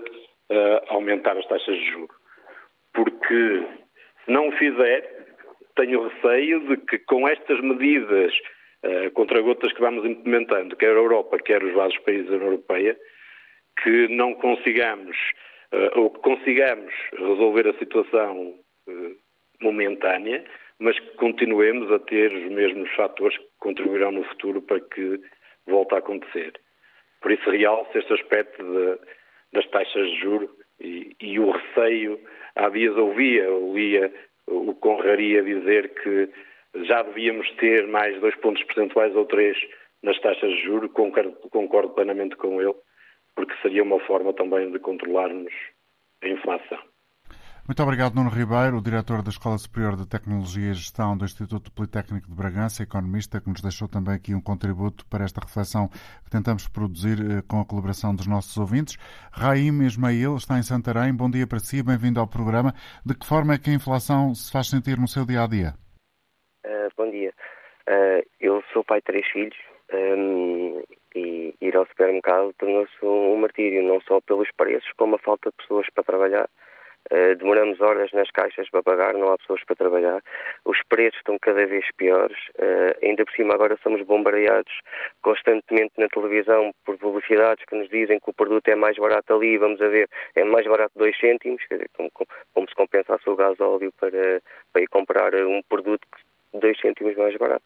[0.56, 2.14] uh, aumentar as taxas de juro.
[2.94, 3.66] Porque
[4.24, 5.26] se não o fizer,
[5.76, 8.34] tenho receio de que com estas medidas
[8.86, 12.52] uh, contra gotas que vamos implementando, quer a Europa, quer os vários países da União
[12.52, 12.98] Europeia,
[13.84, 15.18] que não consigamos
[15.72, 18.56] uh, ou que consigamos resolver a situação
[18.88, 19.16] uh,
[19.62, 20.44] momentânea,
[20.80, 25.22] mas que continuemos a ter os mesmos fatores que contribuirão no futuro para que
[25.68, 26.54] volte a acontecer.
[27.22, 29.00] Por isso realço este aspecto de,
[29.54, 32.20] das taxas de juro e, e, o receio.
[32.56, 34.12] Há dias ouvia, ouvia
[34.48, 36.30] o Conraria dizer que
[36.84, 39.58] já devíamos ter mais dois pontos percentuais ou três
[40.04, 42.74] nas taxas de juros, concordo, concordo plenamente com ele,
[43.36, 45.54] porque seria uma forma também de controlarmos
[46.24, 46.80] a inflação.
[47.68, 52.28] Muito obrigado, Nuno Ribeiro, diretor da Escola Superior de Tecnologia e Gestão do Instituto Politécnico
[52.28, 56.68] de Bragança, economista, que nos deixou também aqui um contributo para esta reflexão que tentamos
[56.68, 58.98] produzir eh, com a colaboração dos nossos ouvintes.
[59.32, 61.16] Raim Ismail está em Santarém.
[61.16, 62.74] Bom dia para si, bem-vindo ao programa.
[63.06, 65.74] De que forma é que a inflação se faz sentir no seu dia a dia?
[66.66, 67.32] Uh, bom dia.
[67.88, 69.56] Uh, eu sou pai de três filhos
[69.94, 70.84] um, ehm,
[71.16, 75.58] e ir ao supermercado tornou-se um martírio, não só pelos preços, como a falta de
[75.58, 76.50] pessoas para trabalhar
[77.10, 80.22] Uh, demoramos horas nas caixas para pagar, não há pessoas para trabalhar.
[80.64, 82.38] Os preços estão cada vez piores.
[82.60, 84.72] Uh, ainda por cima, agora somos bombardeados
[85.22, 89.58] constantemente na televisão por publicidades que nos dizem que o produto é mais barato ali.
[89.58, 92.12] Vamos a ver, é mais barato 2 cêntimos, quer dizer, como,
[92.54, 96.08] como, se compensasse o gás óleo para, para ir comprar um produto
[96.54, 97.66] 2 cêntimos mais barato.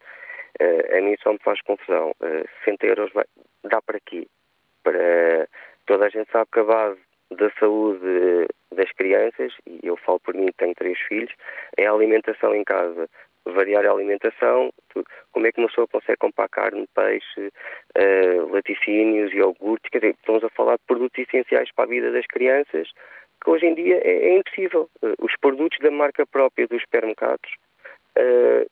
[0.60, 2.12] Uh, a mim só me faz confusão.
[2.20, 3.24] Uh, 60 euros vai,
[3.64, 4.26] dá para quê?
[4.82, 5.48] Para,
[5.86, 10.34] toda a gente sabe que a base da saúde das crianças, e eu falo por
[10.34, 11.32] mim tenho três filhos,
[11.76, 13.08] é a alimentação em casa.
[13.44, 14.72] Variar a alimentação,
[15.32, 17.52] como é que uma pessoa consegue comprar carne, peixe,
[17.96, 22.26] uh, laticínios, iogurte, quer dizer, estamos a falar de produtos essenciais para a vida das
[22.26, 22.88] crianças,
[23.42, 24.90] que hoje em dia é, é impossível.
[25.00, 27.50] Uh, os produtos da marca própria dos supermercados
[28.18, 28.66] uh,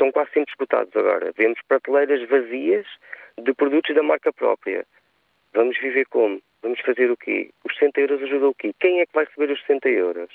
[0.00, 1.30] estão quase sempre esgotados agora.
[1.36, 2.86] Vemos prateleiras vazias
[3.38, 4.86] de produtos da marca própria.
[5.52, 6.40] Vamos viver como?
[6.62, 7.50] Vamos fazer o quê?
[7.64, 8.72] Os 60 euros ajudam o quê?
[8.80, 10.30] Quem é que vai receber os 60 euros?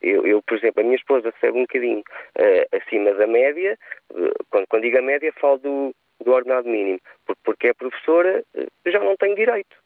[0.00, 3.78] Eu, eu, por exemplo, a minha esposa recebe um bocadinho uh, acima da média.
[4.10, 7.00] Uh, quando, quando, digo a média, falo do, do ordenado mínimo.
[7.26, 9.76] Porque, porque é professora, uh, já não tem direito.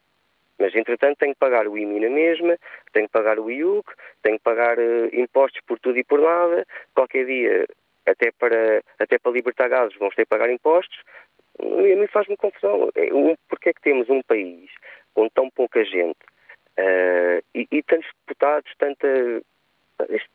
[0.59, 2.57] Mas, entretanto, tenho que pagar o IMI na mesma,
[2.92, 3.92] tenho que pagar o IUC,
[4.23, 4.77] tenho que pagar
[5.12, 6.64] impostos por tudo e por nada.
[6.94, 7.66] Qualquer dia,
[8.07, 10.99] até para, até para libertar gases, vamos ter que pagar impostos.
[11.61, 12.90] A mim faz-me confusão.
[12.95, 13.09] É,
[13.49, 14.71] porque é que temos um país
[15.14, 16.19] com tão pouca gente
[16.79, 19.09] uh, e, e, tantos deputados, tanta.
[20.09, 20.29] Este,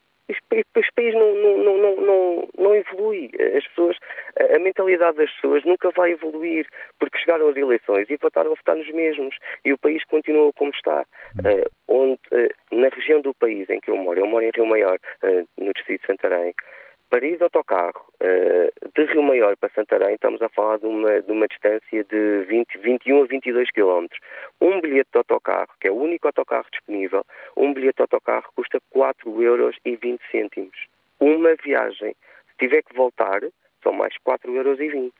[0.52, 3.30] este país não, não, não, não, não evolui.
[3.56, 3.96] As pessoas,
[4.54, 6.68] a mentalidade das pessoas nunca vai evoluir,
[7.00, 9.36] porque chegaram as eleições e votaram a votar nos mesmos.
[9.64, 11.04] E o país continua como está.
[11.40, 14.66] Uh, onde, uh, na região do país em que eu moro, eu moro em Rio
[14.66, 14.98] Maior,
[15.58, 16.54] no distrito de Santarém,
[17.10, 21.20] para ir de autocarro uh, de Rio Maior para Santarém, estamos a falar de uma,
[21.20, 24.06] de uma distância de 20, 21 a 22 km.
[24.60, 28.80] Um bilhete de autocarro, que é o único autocarro disponível, um bilhete de autocarro custa
[28.90, 30.86] 4 euros 20 cêntimos.
[31.18, 32.14] Uma viagem.
[32.50, 33.40] Se tiver que voltar,
[33.82, 35.12] são mais 4 euros 20.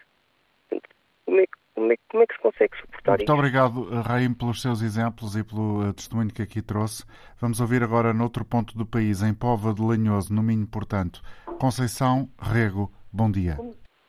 [1.26, 3.32] Como é que como é, como é, que se consegue suportar Muito isto?
[3.32, 7.04] obrigado, Raim, pelos seus exemplos e pelo eh, testemunho que aqui trouxe.
[7.40, 11.22] Vamos ouvir agora noutro ponto do país, em Pova de Lanhoso, no Minho, portanto.
[11.58, 13.56] Conceição Rego, bom dia.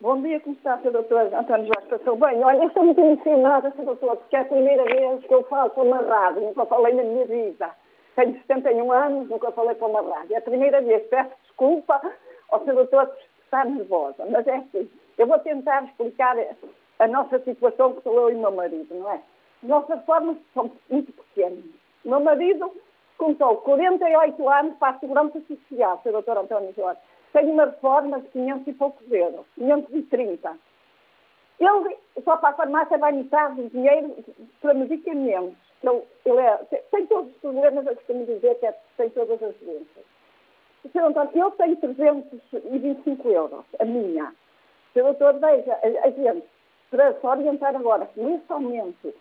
[0.02, 0.92] Bom dia, como está, Sr.
[0.92, 1.90] Doutor António Jorge?
[1.90, 2.44] Passou bem?
[2.44, 3.86] Olha, eu estou muito emocionada, Sr.
[3.86, 7.04] Doutor, porque é a primeira vez que eu falo para uma rádio, nunca falei na
[7.04, 7.70] minha vida.
[8.16, 10.36] Tenho 71 anos, nunca falei para uma rádio.
[10.36, 12.02] É a primeira vez, peço desculpa
[12.50, 12.74] ao Sr.
[12.74, 16.36] Doutor por estar nervosa, mas é assim, eu vou tentar explicar
[17.02, 19.20] a nossa situação, que sou eu e meu marido, não é?
[19.64, 21.66] Nossas reformas são muito pequenas.
[22.06, 22.72] O meu marido
[23.18, 26.22] contou 48 anos para a Segurança Social, Sr.
[26.22, 26.38] Dr.
[26.38, 27.02] António Jorge.
[27.34, 30.58] Tem uma reforma de 500 e poucos euros, 530.
[31.60, 34.16] Ele, só para a farmácia, vai metade do dinheiro
[34.62, 35.58] para medicamentos.
[35.84, 36.58] Ele, ele é,
[36.92, 40.06] tem todos os problemas, eu costumo dizer que é, tem todas as doenças.
[40.92, 41.06] Sr.
[41.06, 44.36] António, eu tenho 325 euros, a minha.
[44.94, 45.04] Sr.
[45.04, 46.46] Doutor, veja, a, a gente
[46.92, 49.14] para se orientar agora nesse aumento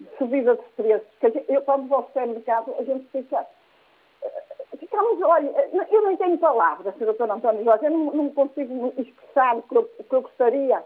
[0.00, 3.44] de subida de preços, que gente, eu quando vou ao supermercado, a gente fica.
[4.22, 5.50] Eh, ficamos, olha,
[5.90, 7.12] eu não tenho palavras, Sr.
[7.12, 7.30] Dr.
[7.30, 10.82] António Jorge, eu não, não consigo expressar o que eu, o que eu gostaria.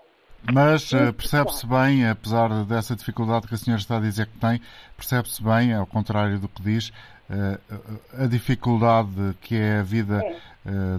[0.50, 4.58] Mas uh, percebe-se bem, apesar dessa dificuldade que a senhora está a dizer que tem,
[4.96, 6.90] percebe-se bem, ao contrário do que diz,
[8.18, 10.36] a dificuldade que é a vida é.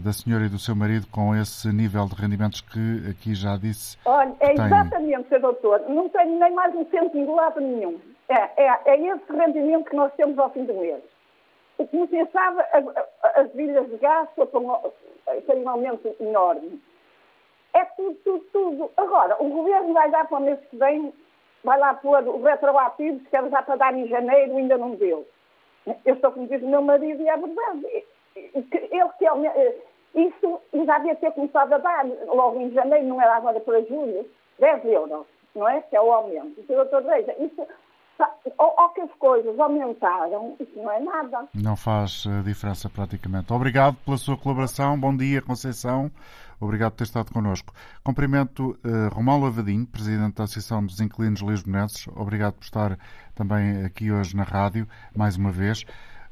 [0.04, 3.98] Da senhora e do seu marido com esse nível de rendimentos que aqui já disse.
[4.06, 5.40] Olha, é exatamente, Sr.
[5.40, 5.82] Doutor.
[5.88, 8.00] Não tenho nem mais um cêntimo de lado nenhum.
[8.28, 11.04] É, é, é esse rendimento que nós temos ao fim do mês.
[11.78, 12.86] O que me pensava, as,
[13.36, 16.82] as vidas de gás têm um aumento enorme.
[17.74, 18.92] É tudo, tudo, tudo.
[18.98, 21.14] Agora, o governo vai dar para o mês que vem,
[21.64, 25.28] vai lá pôr o retroativo, que era já para dar em janeiro, ainda não deu.
[26.06, 28.06] Eu estou como diz o meu marido e é verdade.
[28.36, 29.76] Ele que é,
[30.16, 34.26] isso já devia ter começado a dar logo em janeiro, não era agora para julho,
[34.60, 35.82] 10 euros, não é?
[35.82, 36.60] Que é o aumento.
[36.60, 37.66] Então, doutor Reja, isso
[38.58, 41.48] ou, que as coisas aumentaram, isso não é nada.
[41.54, 43.52] Não faz eh, diferença praticamente.
[43.52, 45.00] Obrigado pela sua colaboração.
[45.00, 46.12] Bom dia, Conceição.
[46.60, 47.74] Obrigado por ter estado connosco.
[48.04, 52.08] Cumprimento uh, Romão Lavadinho, Presidente da Associação dos Inquilinos Lisbonenses.
[52.16, 53.00] Obrigado por estar
[53.34, 55.84] também aqui hoje na rádio, mais uma vez.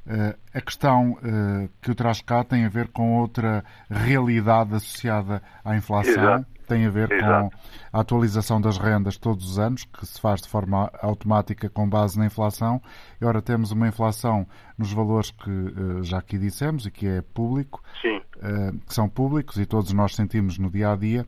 [0.05, 5.41] Uh, a questão uh, que o traz cá tem a ver com outra realidade associada
[5.63, 6.13] à inflação.
[6.13, 7.49] Exato tem a ver Exato.
[7.49, 11.89] com a atualização das rendas todos os anos, que se faz de forma automática com
[11.89, 12.79] base na inflação.
[13.19, 17.21] E ora temos uma inflação nos valores que eh, já aqui dissemos e que é
[17.21, 18.21] público, Sim.
[18.41, 21.25] Eh, que são públicos e todos nós sentimos no dia a dia.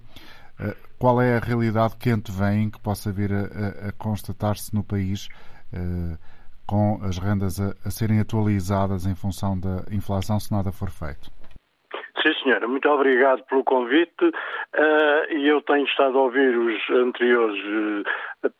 [0.59, 4.83] Eh, qual é a realidade que antevém que possa vir a, a, a constatar-se no
[4.83, 5.27] país
[6.67, 11.29] com as rendas a, a serem atualizadas em função da inflação se nada for feito?
[12.21, 17.59] Sim, senhora, muito obrigado pelo convite uh, e eu tenho estado a ouvir os anteriores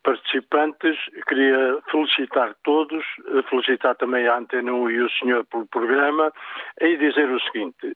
[0.04, 0.98] participantes.
[1.28, 6.32] Queria felicitar todos, uh, felicitar também a Antena 1 e o senhor pelo programa
[6.80, 7.96] e dizer o seguinte: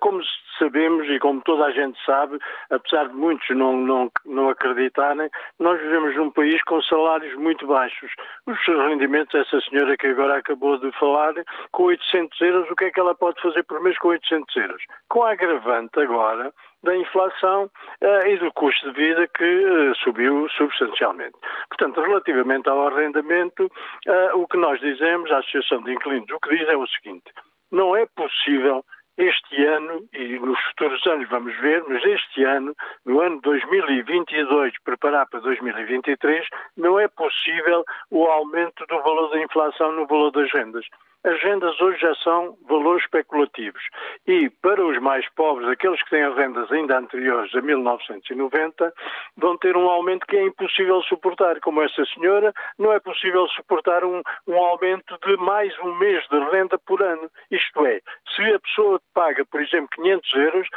[0.00, 0.20] como
[0.58, 2.38] sabemos e como toda a gente sabe,
[2.70, 8.10] apesar de muitos não, não, não acreditarem, nós vivemos num país com salários muito baixos.
[8.46, 11.34] Os rendimentos, essa senhora que agora acabou de falar,
[11.70, 14.82] com 800 euros, o que é que ela pode fazer por mês com 800 euros?
[15.12, 16.52] com a agravante agora
[16.82, 21.36] da inflação uh, e do custo de vida que uh, subiu substancialmente.
[21.68, 26.56] Portanto, relativamente ao arrendamento, uh, o que nós dizemos, a Associação de Inquilinos, o que
[26.56, 27.30] diz é o seguinte:
[27.70, 28.84] não é possível
[29.18, 35.26] este ano, e nos futuros anos vamos ver, mas este ano, no ano 2022, preparar
[35.28, 40.86] para 2023, não é possível o aumento do valor da inflação no valor das rendas
[41.24, 43.82] as rendas hoje já são valores especulativos.
[44.26, 48.92] E para os mais pobres, aqueles que têm rendas ainda anteriores a 1990,
[49.36, 51.60] vão ter um aumento que é impossível suportar.
[51.60, 56.38] Como essa senhora, não é possível suportar um, um aumento de mais um mês de
[56.50, 57.30] renda por ano.
[57.50, 58.00] Isto é,
[58.34, 60.68] se a pessoa paga, por exemplo, 500 euros,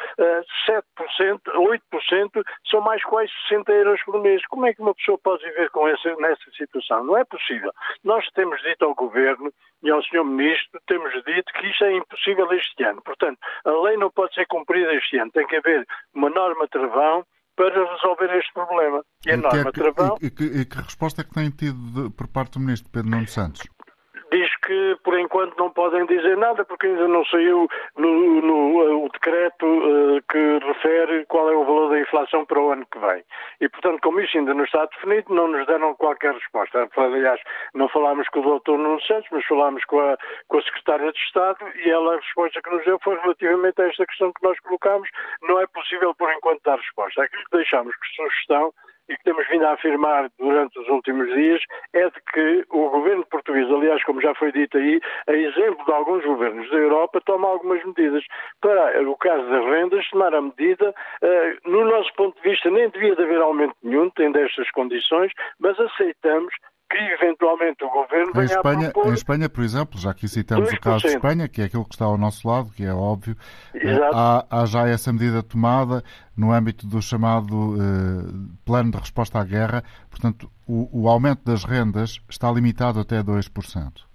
[0.67, 4.45] 7%, eh, 8% são mais quase 60 euros por mês.
[4.47, 7.03] Como é que uma pessoa pode viver com essa, nessa situação?
[7.03, 7.71] Não é possível.
[8.03, 9.51] Nós temos dito ao Governo
[9.84, 10.23] e ao Sr.
[10.36, 13.02] Ministro temos dito que isto é impossível este ano.
[13.02, 15.32] Portanto, a lei não pode ser cumprida este ano.
[15.32, 19.04] Tem que haver uma norma travão para resolver este problema.
[19.26, 20.17] E a e norma é que, travão...
[20.21, 22.91] E, e, que, e que resposta é que tem tido de, por parte do Ministro
[22.91, 23.62] Pedro Nuno Santos?
[24.65, 29.10] Que por enquanto não podem dizer nada porque ainda não saiu no, no eh, o
[29.10, 33.23] decreto uh, que refere qual é o valor da inflação para o ano que vem.
[33.62, 36.89] E, portanto, como isso ainda não está definido, não nos deram qualquer resposta.
[36.97, 37.39] Aliás,
[37.73, 41.19] não falámos com o doutor Nuno Santos, mas falámos com a, com a Secretária de
[41.19, 44.60] Estado e ela, a resposta que nos deu foi relativamente a esta questão que nós
[44.62, 45.10] colocámos.
[45.43, 47.23] Não é possível, por enquanto, dar resposta.
[47.23, 48.73] Aquilo que deixámos que sugestão
[49.10, 51.62] e que temos vindo a afirmar durante os últimos dias
[51.94, 55.91] é de que o governo português, aliás, como já foi dito aí, a exemplo de
[55.91, 58.24] alguns governos da Europa, toma algumas medidas.
[58.62, 62.89] Para o caso das rendas, tomar a medida, uh, no nosso ponto de vista, nem
[62.89, 66.54] devia de haver aumento nenhum, tendo estas condições, mas aceitamos
[66.89, 69.12] que eventualmente o governo em venha Espanha, a propor...
[69.12, 70.78] Em Espanha, por exemplo, já aqui citamos 2%.
[70.78, 73.36] o caso de Espanha, que é aquilo que está ao nosso lado, que é óbvio,
[73.74, 76.04] eh, há, há, já essa medida tomada
[76.38, 81.63] no âmbito do chamado uh, plano de resposta à guerra, portanto, o, o aumento das
[81.63, 84.06] rendas está limitado até 2%.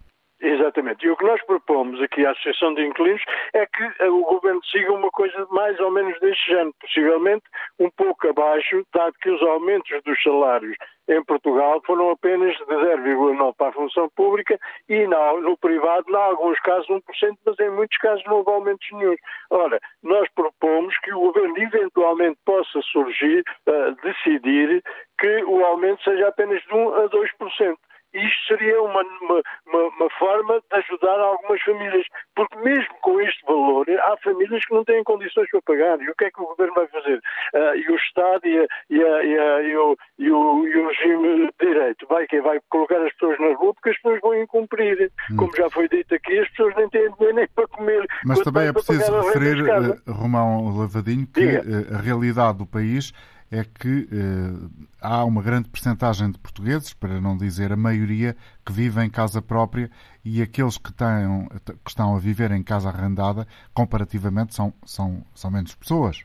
[0.41, 1.05] Exatamente.
[1.05, 4.65] E o que nós propomos aqui à Associação de Inquilinos é que eh, o Governo
[4.65, 7.45] siga uma coisa mais ou menos deste género, possivelmente
[7.79, 10.77] um pouco abaixo, dado que os aumentos dos salários
[11.11, 16.15] em Portugal foram apenas de 0,9% para a função pública e não, no privado, em
[16.15, 17.03] alguns casos 1%,
[17.45, 19.17] mas em muitos casos não houve aumentos nenhum.
[19.51, 24.83] Ora, nós propomos que o Governo eventualmente possa surgir, uh, decidir
[25.19, 27.77] que o aumento seja apenas de 1 a 2%
[28.13, 33.87] isto seria uma, uma, uma, forma de ajudar algumas famílias, porque mesmo com este valor,
[33.89, 36.01] há famílias que não têm condições para pagar.
[36.01, 37.19] E o que é que o governo vai fazer?
[37.55, 40.77] Uh, e o Estado e, a, e, a, e, a, e, o, e, o, e
[40.79, 44.21] o regime de direito vai, que vai colocar as pessoas na rua porque as pessoas
[44.21, 45.11] vão incumprir.
[45.31, 45.37] Hum.
[45.37, 48.07] Como já foi dito aqui, as pessoas nem têm dinheiro nem para comer.
[48.25, 53.13] Mas também é preciso referir, uh, Romão Lavadinho, que uh, a realidade do país
[53.53, 58.35] é que eh, há uma grande percentagem de portugueses, para não dizer a maioria,
[58.65, 59.91] que vivem em casa própria
[60.25, 61.49] e aqueles que, têm,
[61.83, 63.45] que estão a viver em casa arrendada,
[63.75, 66.23] comparativamente, são, são, são menos pessoas.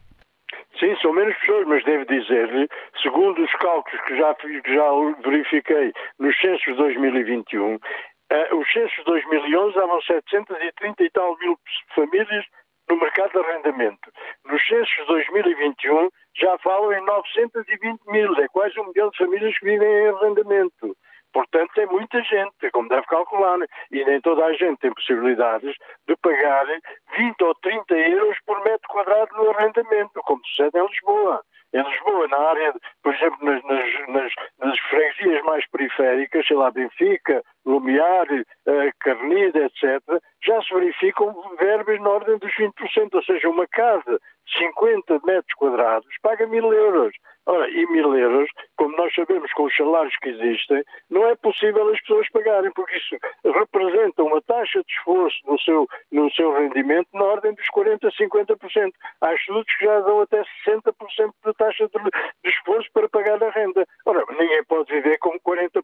[0.80, 2.69] Sim, são menos pessoas, mas devo dizer-lhe,
[3.01, 4.36] segundo os cálculos que já,
[4.67, 4.88] já
[5.23, 11.57] verifiquei nos censos de 2021, uh, os censos de 2011 davam 730 e tal mil
[11.95, 12.45] famílias
[12.89, 14.11] no mercado de arrendamento.
[14.45, 19.57] Nos censos de 2021 já falam em 920 mil, é quase um milhão de famílias
[19.57, 20.95] que vivem em arrendamento.
[21.36, 23.59] Portanto, é muita gente, como deve calcular,
[23.91, 25.75] e nem toda a gente tem possibilidades
[26.07, 26.65] de pagar
[27.17, 31.43] 20 ou 30 euros por metro quadrado no arrendamento, como sucede em Lisboa.
[31.73, 32.73] Em Lisboa, na área,
[33.03, 39.66] por exemplo, nas, nas, nas, nas freguesias mais periféricas, sei lá, Benfica, Lumiar, uh, Carnida,
[39.66, 40.01] etc.,
[40.43, 42.72] já se verificam verbas na ordem dos 20%,
[43.13, 47.13] ou seja, uma casa de 50 metros quadrados paga mil euros.
[47.47, 51.88] Ora, e mil euros, como nós sabemos com os salários que existem, não é possível
[51.89, 57.07] as pessoas pagarem, porque isso representa uma taxa de esforço no seu, no seu rendimento
[57.13, 58.91] na ordem dos 40% a 50%.
[59.22, 63.51] Há estudos que já dão até 60% de taxa de, de, esforço para pagar a
[63.51, 63.86] renda.
[64.07, 65.84] Ora, ninguém pode viver com 40%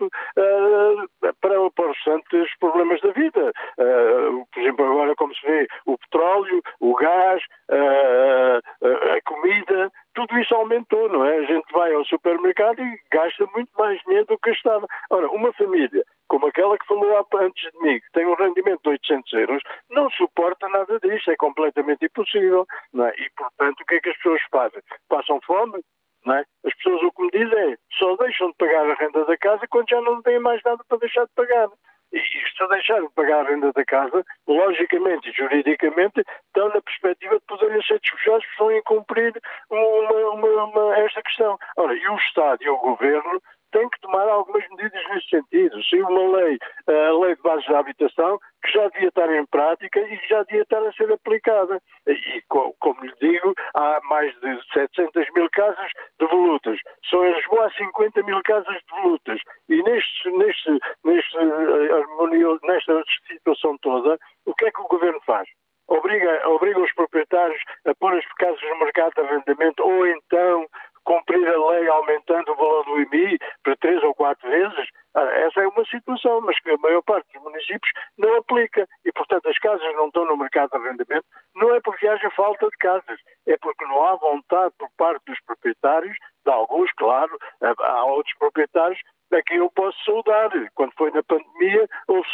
[0.00, 3.52] uh, para, para os restantes problemas da vida.
[3.78, 10.38] Uh, por exemplo, agora como se vê o petróleo, o gás, uh, a comida, tudo
[10.38, 11.38] isso aumentou, não é?
[11.38, 14.86] A gente vai ao supermercado e gasta muito mais dinheiro do que gastava.
[15.10, 18.88] Ora, uma família como aquela que falou antes de mim, que tem um rendimento de
[18.88, 22.66] 800 euros, não suporta nada disso, é completamente impossível.
[22.94, 23.22] É?
[23.22, 24.80] E, portanto, o que é que as pessoas fazem?
[25.10, 25.84] Passam fome?
[26.28, 26.44] É?
[26.64, 29.66] As pessoas o que me dizem é só deixam de pagar a renda da casa
[29.68, 31.68] quando já não têm mais nada para deixar de pagar.
[32.12, 37.36] E se deixar de pagar a renda da casa, logicamente e juridicamente, estão na perspectiva
[37.36, 39.32] de poderem ser despejados por não incumprir
[39.70, 41.58] uma, uma, uma, esta questão.
[41.76, 43.42] Ora, e o Estado e o Governo
[43.72, 45.82] tem que tomar algumas medidas nesse sentido.
[45.84, 50.00] Se uma lei, a lei de bases da habitação, que já devia estar em prática
[50.00, 51.80] e já devia estar a ser aplicada.
[52.06, 56.78] E, como lhe digo, há mais de 700 mil casas devolutas.
[57.06, 59.40] Só em Lisboa há 50 mil casas devolutas.
[59.68, 65.48] E neste, neste, neste, eh, nesta situação toda, o que é que o Governo faz?
[65.88, 70.66] Obriga, obriga os proprietários a pôr as casas no mercado de arrendamento ou então
[71.04, 75.60] cumprir a lei aumentando o valor do IMI para três ou quatro vezes, ah, essa
[75.60, 78.88] é uma situação, mas que a maior parte dos municípios não aplica.
[79.04, 82.66] E, portanto, as casas não estão no mercado de arrendamento, não é porque haja falta
[82.66, 88.04] de casas, é porque não há vontade por parte dos proprietários, de alguns, claro, há
[88.04, 89.00] outros proprietários
[89.42, 90.50] quem eu posso saudar.
[90.74, 92.28] Quando foi na pandemia, houve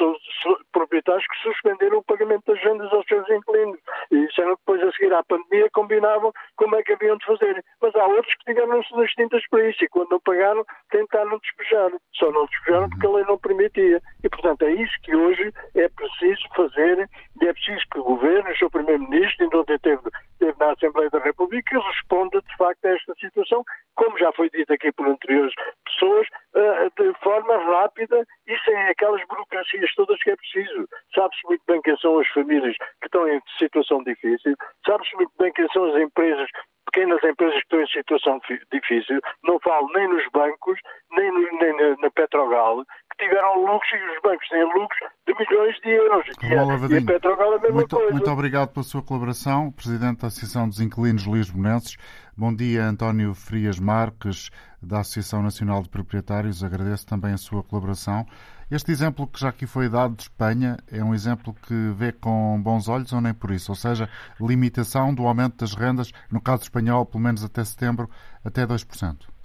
[0.73, 3.79] proprietários que suspenderam o pagamento das rendas aos seus inquilinos.
[4.11, 7.65] E disseram que depois, a seguir à pandemia, combinavam como é que haviam de fazer.
[7.81, 11.91] Mas há outros que tiveram-se nas tintas para isso e, quando não pagaram, tentaram despejar.
[12.15, 14.01] Só não despejaram porque a lei não permitia.
[14.25, 17.09] E, portanto, é isso que hoje é preciso fazer
[17.41, 20.03] e é preciso que o Governo, o seu Primeiro-Ministro, ainda ontem teve,
[20.39, 23.63] teve na Assembleia da República, responda, de facto, a esta situação,
[23.95, 29.95] como já foi dito aqui por anteriores pessoas, de forma rápida e sem aquelas burocracias
[29.95, 30.89] todas que é preciso.
[31.15, 34.55] Sabe-se muito bem quem são as famílias que estão em situação difícil,
[34.87, 36.49] sabe-se muito bem quem são as empresas
[36.91, 38.41] pequenas empresas que estão em situação
[38.73, 40.79] difícil, não falo nem nos bancos,
[41.13, 41.77] nem, nem
[42.19, 46.27] Petrogal, que tiveram lucros e os bancos têm lucros de milhões de euros.
[46.43, 48.13] E a, e a Petrogal é a mesma muito, coisa.
[48.13, 51.97] Muito obrigado pela sua colaboração, Presidente da Associação dos Inquilinos Lisbonenses.
[52.37, 54.51] Bom dia, António Frias Marques,
[54.83, 56.65] da Associação Nacional de Proprietários.
[56.65, 58.27] Agradeço também a sua colaboração.
[58.69, 62.61] Este exemplo que já aqui foi dado de Espanha é um exemplo que vê com
[62.61, 63.71] bons olhos ou nem por isso?
[63.71, 64.11] Ou seja,
[64.41, 68.11] limitação do aumento das rendas, no caso espanhol, pelo menos até setembro,
[68.45, 69.38] até 2%.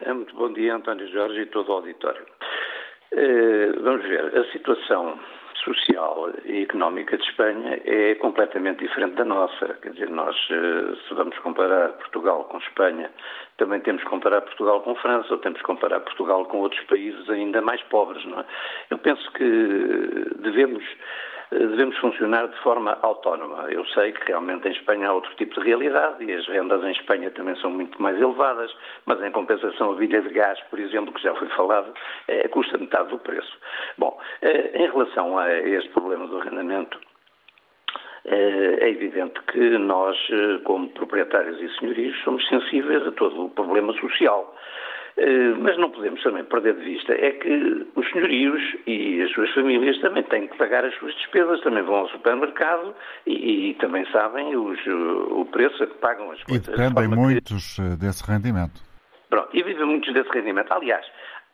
[0.00, 2.24] É, muito bom dia, António Jorge e todo o auditório.
[3.10, 5.18] Eh, vamos ver, a situação
[5.64, 9.74] social e económica de Espanha é completamente diferente da nossa.
[9.82, 13.10] Quer dizer, nós, eh, se vamos comparar Portugal com Espanha,
[13.56, 17.28] também temos que comparar Portugal com França, ou temos que comparar Portugal com outros países
[17.28, 18.44] ainda mais pobres, não é?
[18.90, 20.84] Eu penso que devemos
[21.50, 23.70] devemos funcionar de forma autónoma.
[23.70, 26.92] Eu sei que realmente em Espanha há outro tipo de realidade e as rendas em
[26.92, 28.74] Espanha também são muito mais elevadas,
[29.06, 31.92] mas em compensação a bilha de gás, por exemplo, que já foi falado,
[32.26, 33.56] é, custa metade do preço.
[33.96, 36.98] Bom, eh, em relação a este problema do arrendamento,
[38.24, 40.16] eh, é evidente que nós,
[40.64, 44.54] como proprietários e senhorios, somos sensíveis a todo o problema social.
[45.20, 49.52] Eh, mas não podemos também perder de vista é que os senhorios e as suas
[49.52, 52.94] famílias também têm que pagar as suas despesas, também vão ao supermercado
[53.26, 56.68] e, e também sabem os, o preço a que pagam as coisas.
[56.68, 57.82] E dependem de muitos que...
[57.82, 58.80] Eh, desse rendimento.
[59.28, 60.72] Pronto, e vivem muitos desse rendimento.
[60.72, 61.04] Aliás,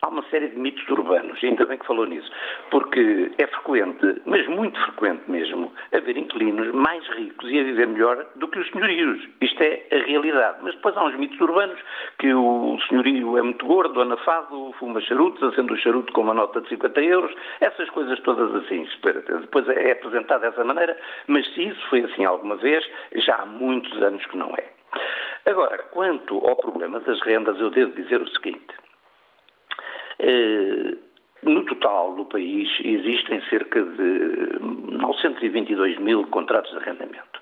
[0.05, 2.30] há uma série de mitos urbanos, ainda bem que falou nisso,
[2.70, 8.26] porque é frequente, mas muito frequente mesmo, haver inquilinos mais ricos e a viver melhor
[8.36, 9.26] do que os senhorios.
[9.40, 10.59] Isto é a realidade.
[10.62, 11.78] Mas depois há uns mitos urbanos
[12.18, 16.61] que o senhorio é muito gordo, anafado, fuma charutos, acende o charuto com uma nota
[16.61, 18.86] de 50 euros, essas coisas todas assim.
[19.40, 20.96] Depois é apresentado dessa maneira,
[21.26, 22.84] mas se isso foi assim alguma vez,
[23.14, 24.64] já há muitos anos que não é.
[25.46, 28.84] Agora, quanto ao problema das rendas, eu devo dizer o seguinte.
[30.19, 30.97] Eh,
[31.43, 37.41] no total do país existem cerca de 922 mil contratos de arrendamento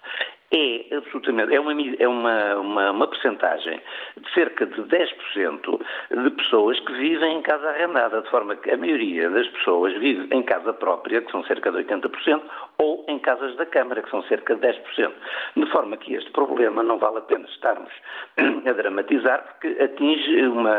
[0.54, 5.80] é absolutamente, é uma, é uma, uma, uma de cerca de 10%
[6.10, 10.28] de pessoas que vivem em casa arrendada, de forma que a maioria das pessoas vive
[10.30, 12.42] em casa própria, que são cerca de 80%,
[12.78, 15.12] ou em casas da Câmara, que são cerca de 10%.
[15.56, 17.92] De forma que este problema não vale a pena estarmos
[18.36, 20.78] a dramatizar, porque atinge uma,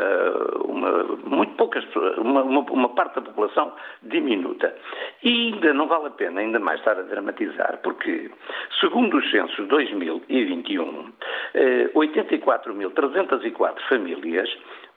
[0.65, 4.75] uma muito poucas pessoas, uma, uma parte da população diminuta.
[5.23, 8.29] E ainda não vale a pena ainda mais estar a dramatizar, porque,
[8.79, 11.11] segundo os censos de 2021,
[11.95, 14.49] 84.304 famílias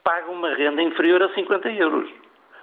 [0.04, 2.08] pagam uma renda inferior a 50 euros.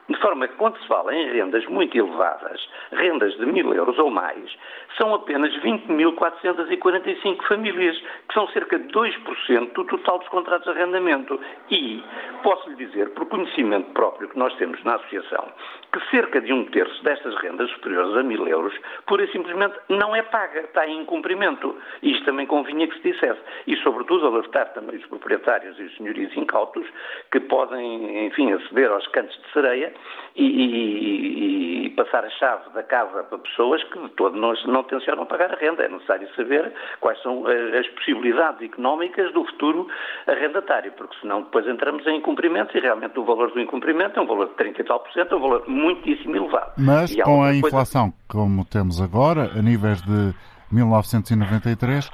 [0.09, 2.59] De forma que, quando se fala em rendas muito elevadas,
[2.91, 4.53] rendas de mil euros ou mais,
[4.97, 7.97] são apenas 20.445 famílias,
[8.27, 11.39] que são cerca de 2% do total dos contratos de arrendamento.
[11.71, 12.03] E
[12.43, 15.47] posso lhe dizer, por conhecimento próprio que nós temos na Associação,
[15.93, 18.73] que cerca de um terço destas rendas superiores a mil euros,
[19.07, 21.77] pura e simplesmente não é paga, está em incumprimento.
[22.01, 23.39] Isto também convinha que se dissesse.
[23.67, 26.85] E, sobretudo, alertar também os proprietários e os senhorios incautos
[27.31, 29.92] que podem, enfim, aceder aos cantos de sereia
[30.35, 34.83] e, e, e, passar a chave da casa para pessoas que de todo não, não
[34.83, 35.83] tencionam pagar a renda.
[35.83, 39.87] É necessário saber quais são as possibilidades económicas do futuro
[40.27, 44.27] arrendatário, porque senão depois entramos em incumprimentos e realmente o valor do incumprimento é um
[44.27, 46.73] valor de 30 e tal por cento, é um valor muitíssimo elevado.
[46.77, 48.47] Mas com a inflação coisa...
[48.47, 50.33] como temos agora, a níveis de
[50.71, 52.09] 1993,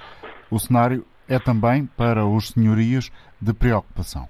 [0.52, 3.12] o cenário é também para os senhorios
[3.42, 4.28] de preocupação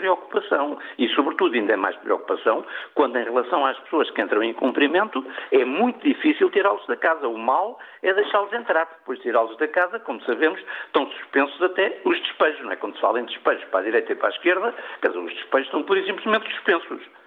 [0.00, 0.78] preocupação.
[0.98, 5.24] E, sobretudo, ainda é mais preocupação quando, em relação às pessoas que entram em cumprimento,
[5.52, 7.28] é muito difícil tirá-los da casa.
[7.28, 8.88] O mal é deixá-los entrar.
[9.00, 12.62] Depois de tirá-los da casa, como sabemos, estão suspensos até os despejos.
[12.62, 12.76] Não é?
[12.76, 15.34] Quando se fala em despejos para a direita e para a esquerda, quer dizer, os
[15.34, 17.19] despejos estão e simplesmente suspensos.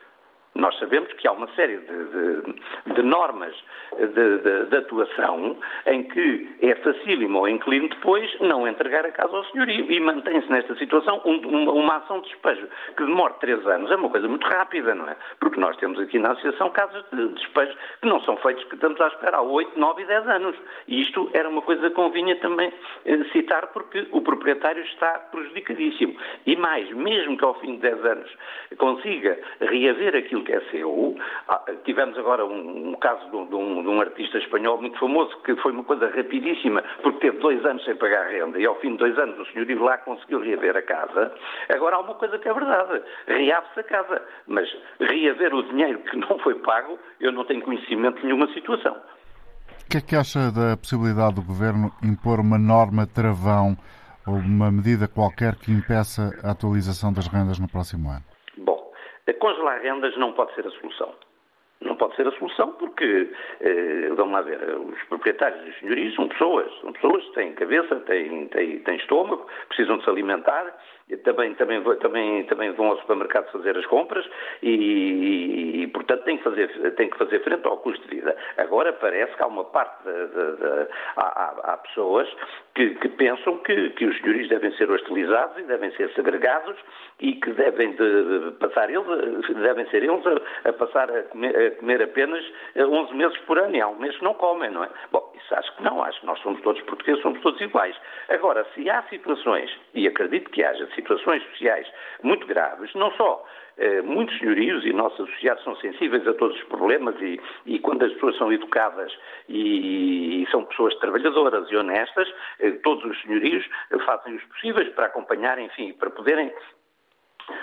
[0.55, 3.55] Nós sabemos que há uma série de, de, de normas
[3.97, 9.43] de, de, atuação em que é facílimo ao inquilino depois não entregar a casa ao
[9.45, 13.91] senhorio e mantém-se nesta situação um, uma, uma, ação de despejo que demora três anos.
[13.91, 15.15] É uma coisa muito rápida, não é?
[15.39, 18.99] Porque nós temos aqui na Associação casos de despejo que não são feitos que estamos
[19.01, 20.55] à espera há oito, nove e dez anos.
[20.87, 22.71] E isto era uma coisa que convinha também
[23.05, 26.15] eh, citar porque o proprietário está prejudicadíssimo.
[26.45, 28.29] E mais, mesmo que ao fim de dez anos
[28.77, 31.15] consiga reaver aquilo que é seu.
[31.85, 35.71] Tivemos agora um, um caso de um, de um, artista espanhol muito famoso que foi
[35.71, 39.17] uma coisa rapidíssima, porque teve dois anos sem pagar renda e ao fim de dois
[39.17, 41.33] anos o senhor lá conseguiu reaver a casa.
[41.69, 44.69] Agora há uma coisa que é verdade, reabre-se a casa, mas
[44.99, 48.95] reaver o dinheiro que não foi pago, eu não tenho conhecimento de nenhuma situação.
[49.85, 53.77] O que é que acha da possibilidade do Governo impor uma norma travão
[54.25, 58.32] ou uma medida qualquer que impeça a atualização das rendas no próximo ano?
[59.39, 61.13] Congelar rendas não pode ser a solução.
[61.81, 66.15] Não pode ser a solução porque, eh, vamos lá ver, os proprietários e os senhorios
[66.15, 70.73] são pessoas, são pessoas, têm cabeça, têm, têm, têm estômago, precisam de se alimentar,
[71.17, 74.25] também, também, também, também vão ao supermercado fazer as compras
[74.61, 78.35] e, e, portanto, têm que, fazer, têm que fazer frente ao custo de vida.
[78.57, 80.87] Agora parece que há uma parte, de, de, de,
[81.17, 82.27] há, há, pessoas
[82.75, 86.75] que, que pensam que, que, os senhorios devem ser hostilizados e devem ser segregados
[87.19, 89.05] e que devem de passar eles,
[89.55, 92.43] devem ser eles a, a passar a comer, a comer, apenas
[92.75, 94.89] 11 meses por ano e há um mês que não comem, não é?
[95.11, 97.95] Bom, isso acho que não, acho que nós somos todos portugueses, somos todos iguais.
[98.29, 101.02] Agora, se há situações, e acredito que haja situações
[101.51, 101.87] sociais
[102.21, 103.45] muito graves, não só
[103.77, 108.03] eh, muitos senhorios e nossos associados são sensíveis a todos os problemas e, e quando
[108.03, 109.11] as pessoas são educadas
[109.49, 113.65] e, e, são pessoas trabalhadoras e honestas, eh, todos os senhorios
[114.05, 116.53] fazem os possíveis para acompanhar, enfim, para poderem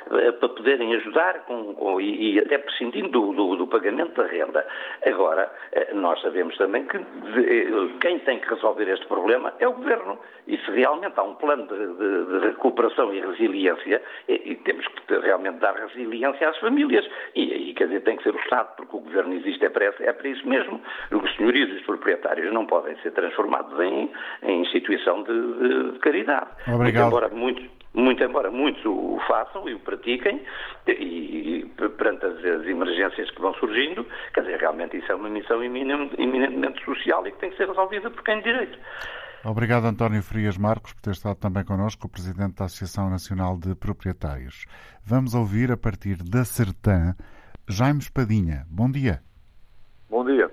[0.09, 4.67] para poderem ajudar com, com, e, e, até prescindindo do, do, do, pagamento da renda.
[5.07, 9.69] Agora, eh, nós sabemos também que de, eh, quem tem que resolver este problema é
[9.69, 10.19] o Governo.
[10.47, 14.87] E se realmente há um plano de, de, de recuperação e resiliência, e, e, temos
[14.89, 17.09] que realmente dar resiliência às famílias.
[17.35, 19.85] E aí, quer dizer, tem que ser o Estado, porque o Governo existe é para,
[19.87, 20.81] é para isso mesmo.
[21.13, 24.11] Os senhorios e os proprietários não podem ser transformados em,
[24.43, 26.51] em instituição de, caridade.
[26.67, 27.07] Obrigado.
[27.07, 30.43] embora muitos muito embora muitos o façam e o pratiquem,
[30.87, 31.67] e,
[31.97, 36.85] perante as, as, emergências que vão surgindo, quer dizer, realmente isso é uma missão eminentemente
[36.85, 38.79] social e que tem que ser resolvida por quem de direito.
[39.45, 43.75] Obrigado, António Frias Marcos, por ter estado também connosco, o Presidente da Associação Nacional de
[43.75, 44.67] Proprietários.
[45.05, 47.15] Vamos ouvir, a partir da Sertã,
[47.67, 48.67] Jaime Espadinha.
[48.69, 49.21] Bom dia.
[50.11, 50.51] Bom dia.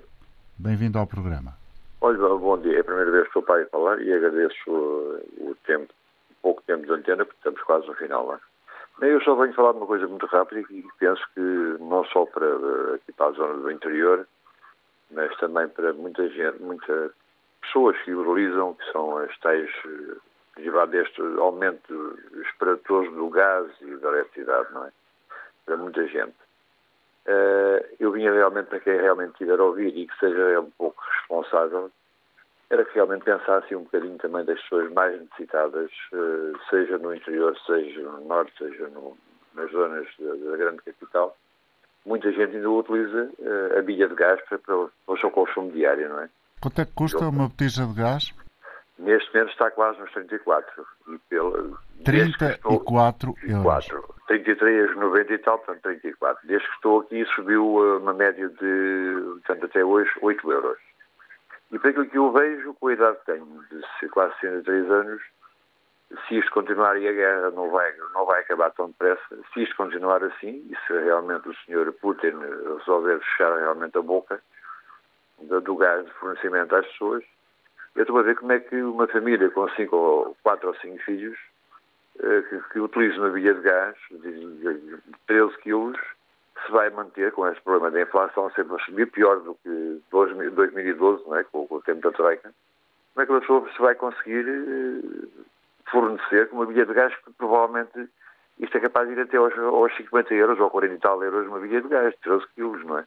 [0.57, 1.57] Bem-vindo ao programa.
[1.99, 2.77] Olha, bom dia.
[2.77, 5.93] É a primeira vez que estou para falar e agradeço o tempo
[6.41, 8.33] pouco tempo de antena, porque estamos quase no final.
[8.33, 8.39] É?
[9.05, 11.39] Eu só venho falar de uma coisa muito rápida e penso que
[11.79, 12.47] não só para
[12.95, 14.27] aqui para a zona do interior,
[15.11, 17.11] mas também para muita gente, muitas
[17.61, 19.69] pessoas que utilizam, que são as tais
[20.55, 24.91] derivado deste aumento esperatoso do gás e da eletricidade, não é?
[25.65, 26.35] Para muita gente.
[27.27, 31.03] Uh, eu vinha realmente para quem realmente tiver a ouvir e que seja um pouco
[31.11, 31.91] responsável,
[32.69, 37.57] era que realmente pensasse um bocadinho também das pessoas mais necessitadas, eh, seja no interior,
[37.65, 39.17] seja no norte, seja no,
[39.55, 41.37] nas zonas da, da, grande capital.
[42.05, 46.09] Muita gente ainda utiliza eh, a bilha de gás para, para, o seu consumo diário,
[46.09, 46.29] não é?
[46.61, 48.33] Quanto é que custa Eu, uma botija de gás?
[48.99, 50.85] Neste momento está quase nos 34.
[51.09, 53.87] E pela, 34 euros.
[54.27, 56.47] 33, 90 e tal, portanto 34.
[56.47, 60.77] Desde que estou aqui subiu eh, uma média de, portanto até hoje, 8 euros.
[61.71, 65.21] E para aquilo que eu vejo, com a idade que tenho, de quase 63 anos,
[66.27, 69.75] se isto continuar e a guerra não vai, não vai acabar tão depressa, se isto
[69.75, 72.33] continuar assim, e se realmente o senhor Putin
[72.77, 74.41] resolver fechar realmente a boca
[75.39, 77.23] do gás de fornecimento às pessoas,
[77.95, 80.97] eu estou a ver como é que uma família com cinco ou quatro ou cinco
[81.03, 81.37] filhos
[82.19, 84.97] eh, que, que utiliza uma bilha de gás de
[85.27, 85.97] 13 quilos
[86.65, 91.23] se vai manter com este problema da inflação sempre a subir, pior do que 2012,
[91.27, 91.43] não é?
[91.43, 92.53] com, o tempo da Troika,
[93.13, 95.43] como é que a pessoa se vai conseguir eh,
[95.89, 98.09] fornecer com uma bilha de gás que provavelmente
[98.59, 101.47] isto é capaz de ir até aos, aos 50 euros ou 40 e tal euros
[101.47, 103.05] uma bilha de gás, 13 quilos, não é?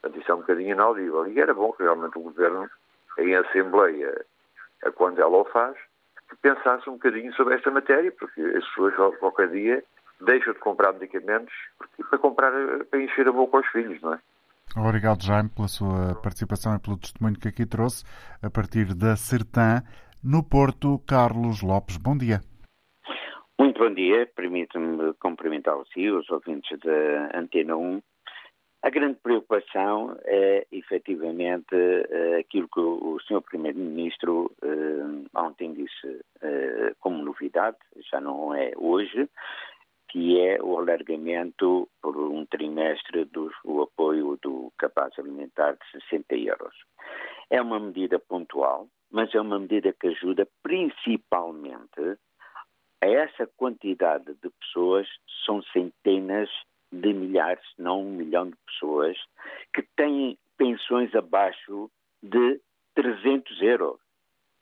[0.00, 1.26] Portanto, isso é um bocadinho inaudível.
[1.26, 2.70] E era bom que realmente o Governo,
[3.18, 4.24] em Assembleia,
[4.84, 5.76] a quando ela o faz,
[6.28, 9.84] que pensasse um bocadinho sobre esta matéria, porque as pessoas qualquer dia
[10.24, 11.52] deixam de comprar medicamentos
[12.08, 12.52] para comprar,
[12.90, 14.18] para encher a boca aos filhos, não é?
[14.76, 18.04] Obrigado, Jaime, pela sua participação e pelo testemunho que aqui trouxe,
[18.40, 19.82] a partir da Sertã,
[20.22, 21.00] no Porto.
[21.08, 22.40] Carlos Lopes, bom dia.
[23.58, 28.00] Muito bom dia, permito-me cumprimentar-os e os ouvintes da Antena 1.
[28.82, 33.42] A grande preocupação é, efetivamente, eh, aquilo que o Sr.
[33.42, 37.76] Primeiro-Ministro eh, ontem disse eh, como novidade,
[38.10, 39.28] já não é hoje,
[40.10, 43.50] que é o alargamento por um trimestre do
[43.82, 46.74] apoio do capaz alimentar de 60 euros.
[47.48, 52.18] É uma medida pontual, mas é uma medida que ajuda principalmente
[53.02, 55.06] a essa quantidade de pessoas,
[55.46, 56.50] são centenas
[56.92, 59.16] de milhares, se não um milhão de pessoas,
[59.72, 61.90] que têm pensões abaixo
[62.22, 62.60] de
[62.94, 63.98] 300 euros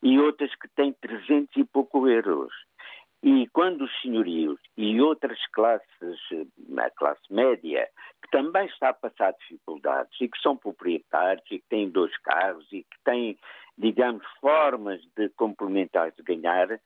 [0.02, 2.52] e outras que têm 300 e pouco euros.
[3.22, 6.18] E quando os senhorios e outras classes,
[6.76, 7.88] a classe média,
[8.22, 12.66] que também está a passar dificuldades e que são proprietários e que têm dois carros
[12.72, 13.36] e que têm,
[13.76, 16.80] digamos, formas de complementar de ganhar,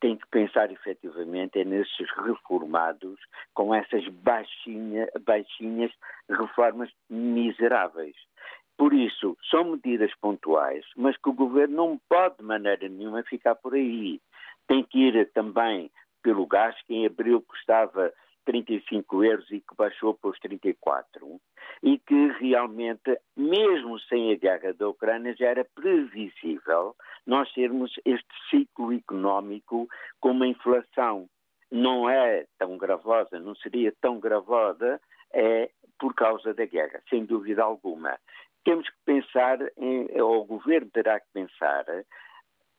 [0.00, 3.18] tem que pensar efetivamente é nesses reformados
[3.54, 5.92] com essas baixinha, baixinhas
[6.28, 8.16] reformas miseráveis.
[8.76, 13.54] Por isso, são medidas pontuais, mas que o governo não pode de maneira nenhuma ficar
[13.54, 14.20] por aí
[14.70, 15.90] tem que ir também
[16.22, 18.12] pelo gás, que em abril custava
[18.44, 21.40] 35 euros e que baixou para os 34,
[21.82, 26.94] e que realmente, mesmo sem a guerra da Ucrânia, já era previsível
[27.26, 29.88] nós termos este ciclo económico
[30.20, 31.28] com uma inflação.
[31.68, 35.00] Não é tão gravosa, não seria tão gravosa,
[35.32, 35.68] é
[35.98, 38.16] por causa da guerra, sem dúvida alguma.
[38.64, 41.84] Temos que pensar, em, ou o governo terá que pensar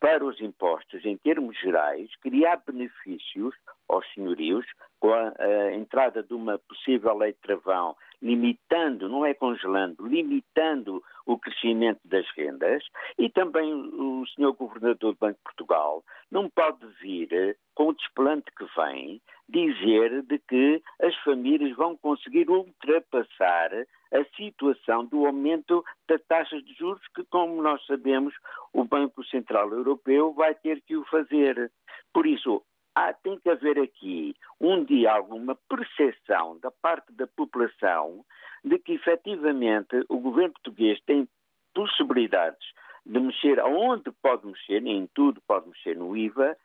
[0.01, 3.53] para os impostos, em termos gerais, criar benefícios
[3.87, 4.65] aos senhorios
[4.99, 11.03] com a, a, entrada de uma possível lei de travão, limitando, não é congelando, limitando
[11.25, 12.83] o crescimento das rendas,
[13.17, 18.51] e também o senhor governador do Banco de Portugal não pode vir, com o desplante
[18.57, 19.21] que vem,
[19.51, 23.71] dizer de que as famílias vão conseguir ultrapassar
[24.13, 28.33] a situação do aumento das taxas de juros, que, como nós sabemos,
[28.73, 31.71] o Banco Central Europeu vai ter que o fazer.
[32.13, 32.63] Por isso,
[32.95, 38.23] há, tem que haver aqui um diálogo, uma percepção da parte da população
[38.63, 41.27] de que, efetivamente, o governo português tem
[41.73, 42.65] possibilidades
[43.05, 46.55] de mexer aonde pode mexer, em tudo pode mexer no IVA,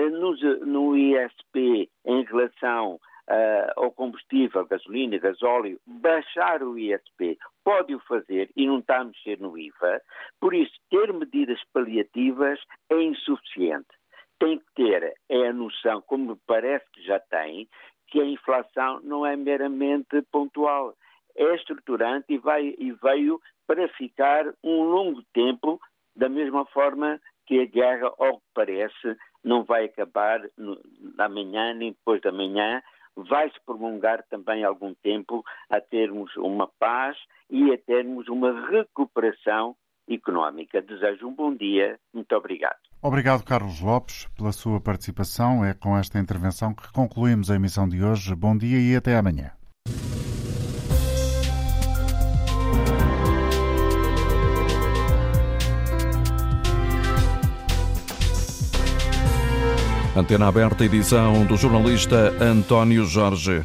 [0.00, 0.34] no,
[0.66, 7.38] no ISP em relação uh, ao combustível, gasolina, gasóleo, baixar o ISP.
[7.64, 10.00] Pode o fazer e não está a mexer no IVA.
[10.40, 13.88] Por isso, ter medidas paliativas é insuficiente.
[14.38, 17.68] Tem que ter é a noção, como parece que já tem,
[18.08, 20.94] que a inflação não é meramente pontual.
[21.34, 25.80] É estruturante e, vai, e veio para ficar um longo tempo,
[26.14, 29.16] da mesma forma que a guerra, ao que parece,
[29.46, 30.40] não vai acabar
[31.16, 32.82] amanhã nem depois da manhã,
[33.16, 37.16] vai se prolongar também algum tempo a termos uma paz
[37.48, 39.74] e a termos uma recuperação
[40.08, 40.82] económica.
[40.82, 41.98] Desejo um bom dia.
[42.12, 42.78] Muito obrigado.
[43.00, 45.64] Obrigado, Carlos Lopes, pela sua participação.
[45.64, 48.34] É com esta intervenção que concluímos a emissão de hoje.
[48.34, 49.55] Bom dia e até amanhã.
[60.16, 63.62] Antena aberta, edição do jornalista António Jorge.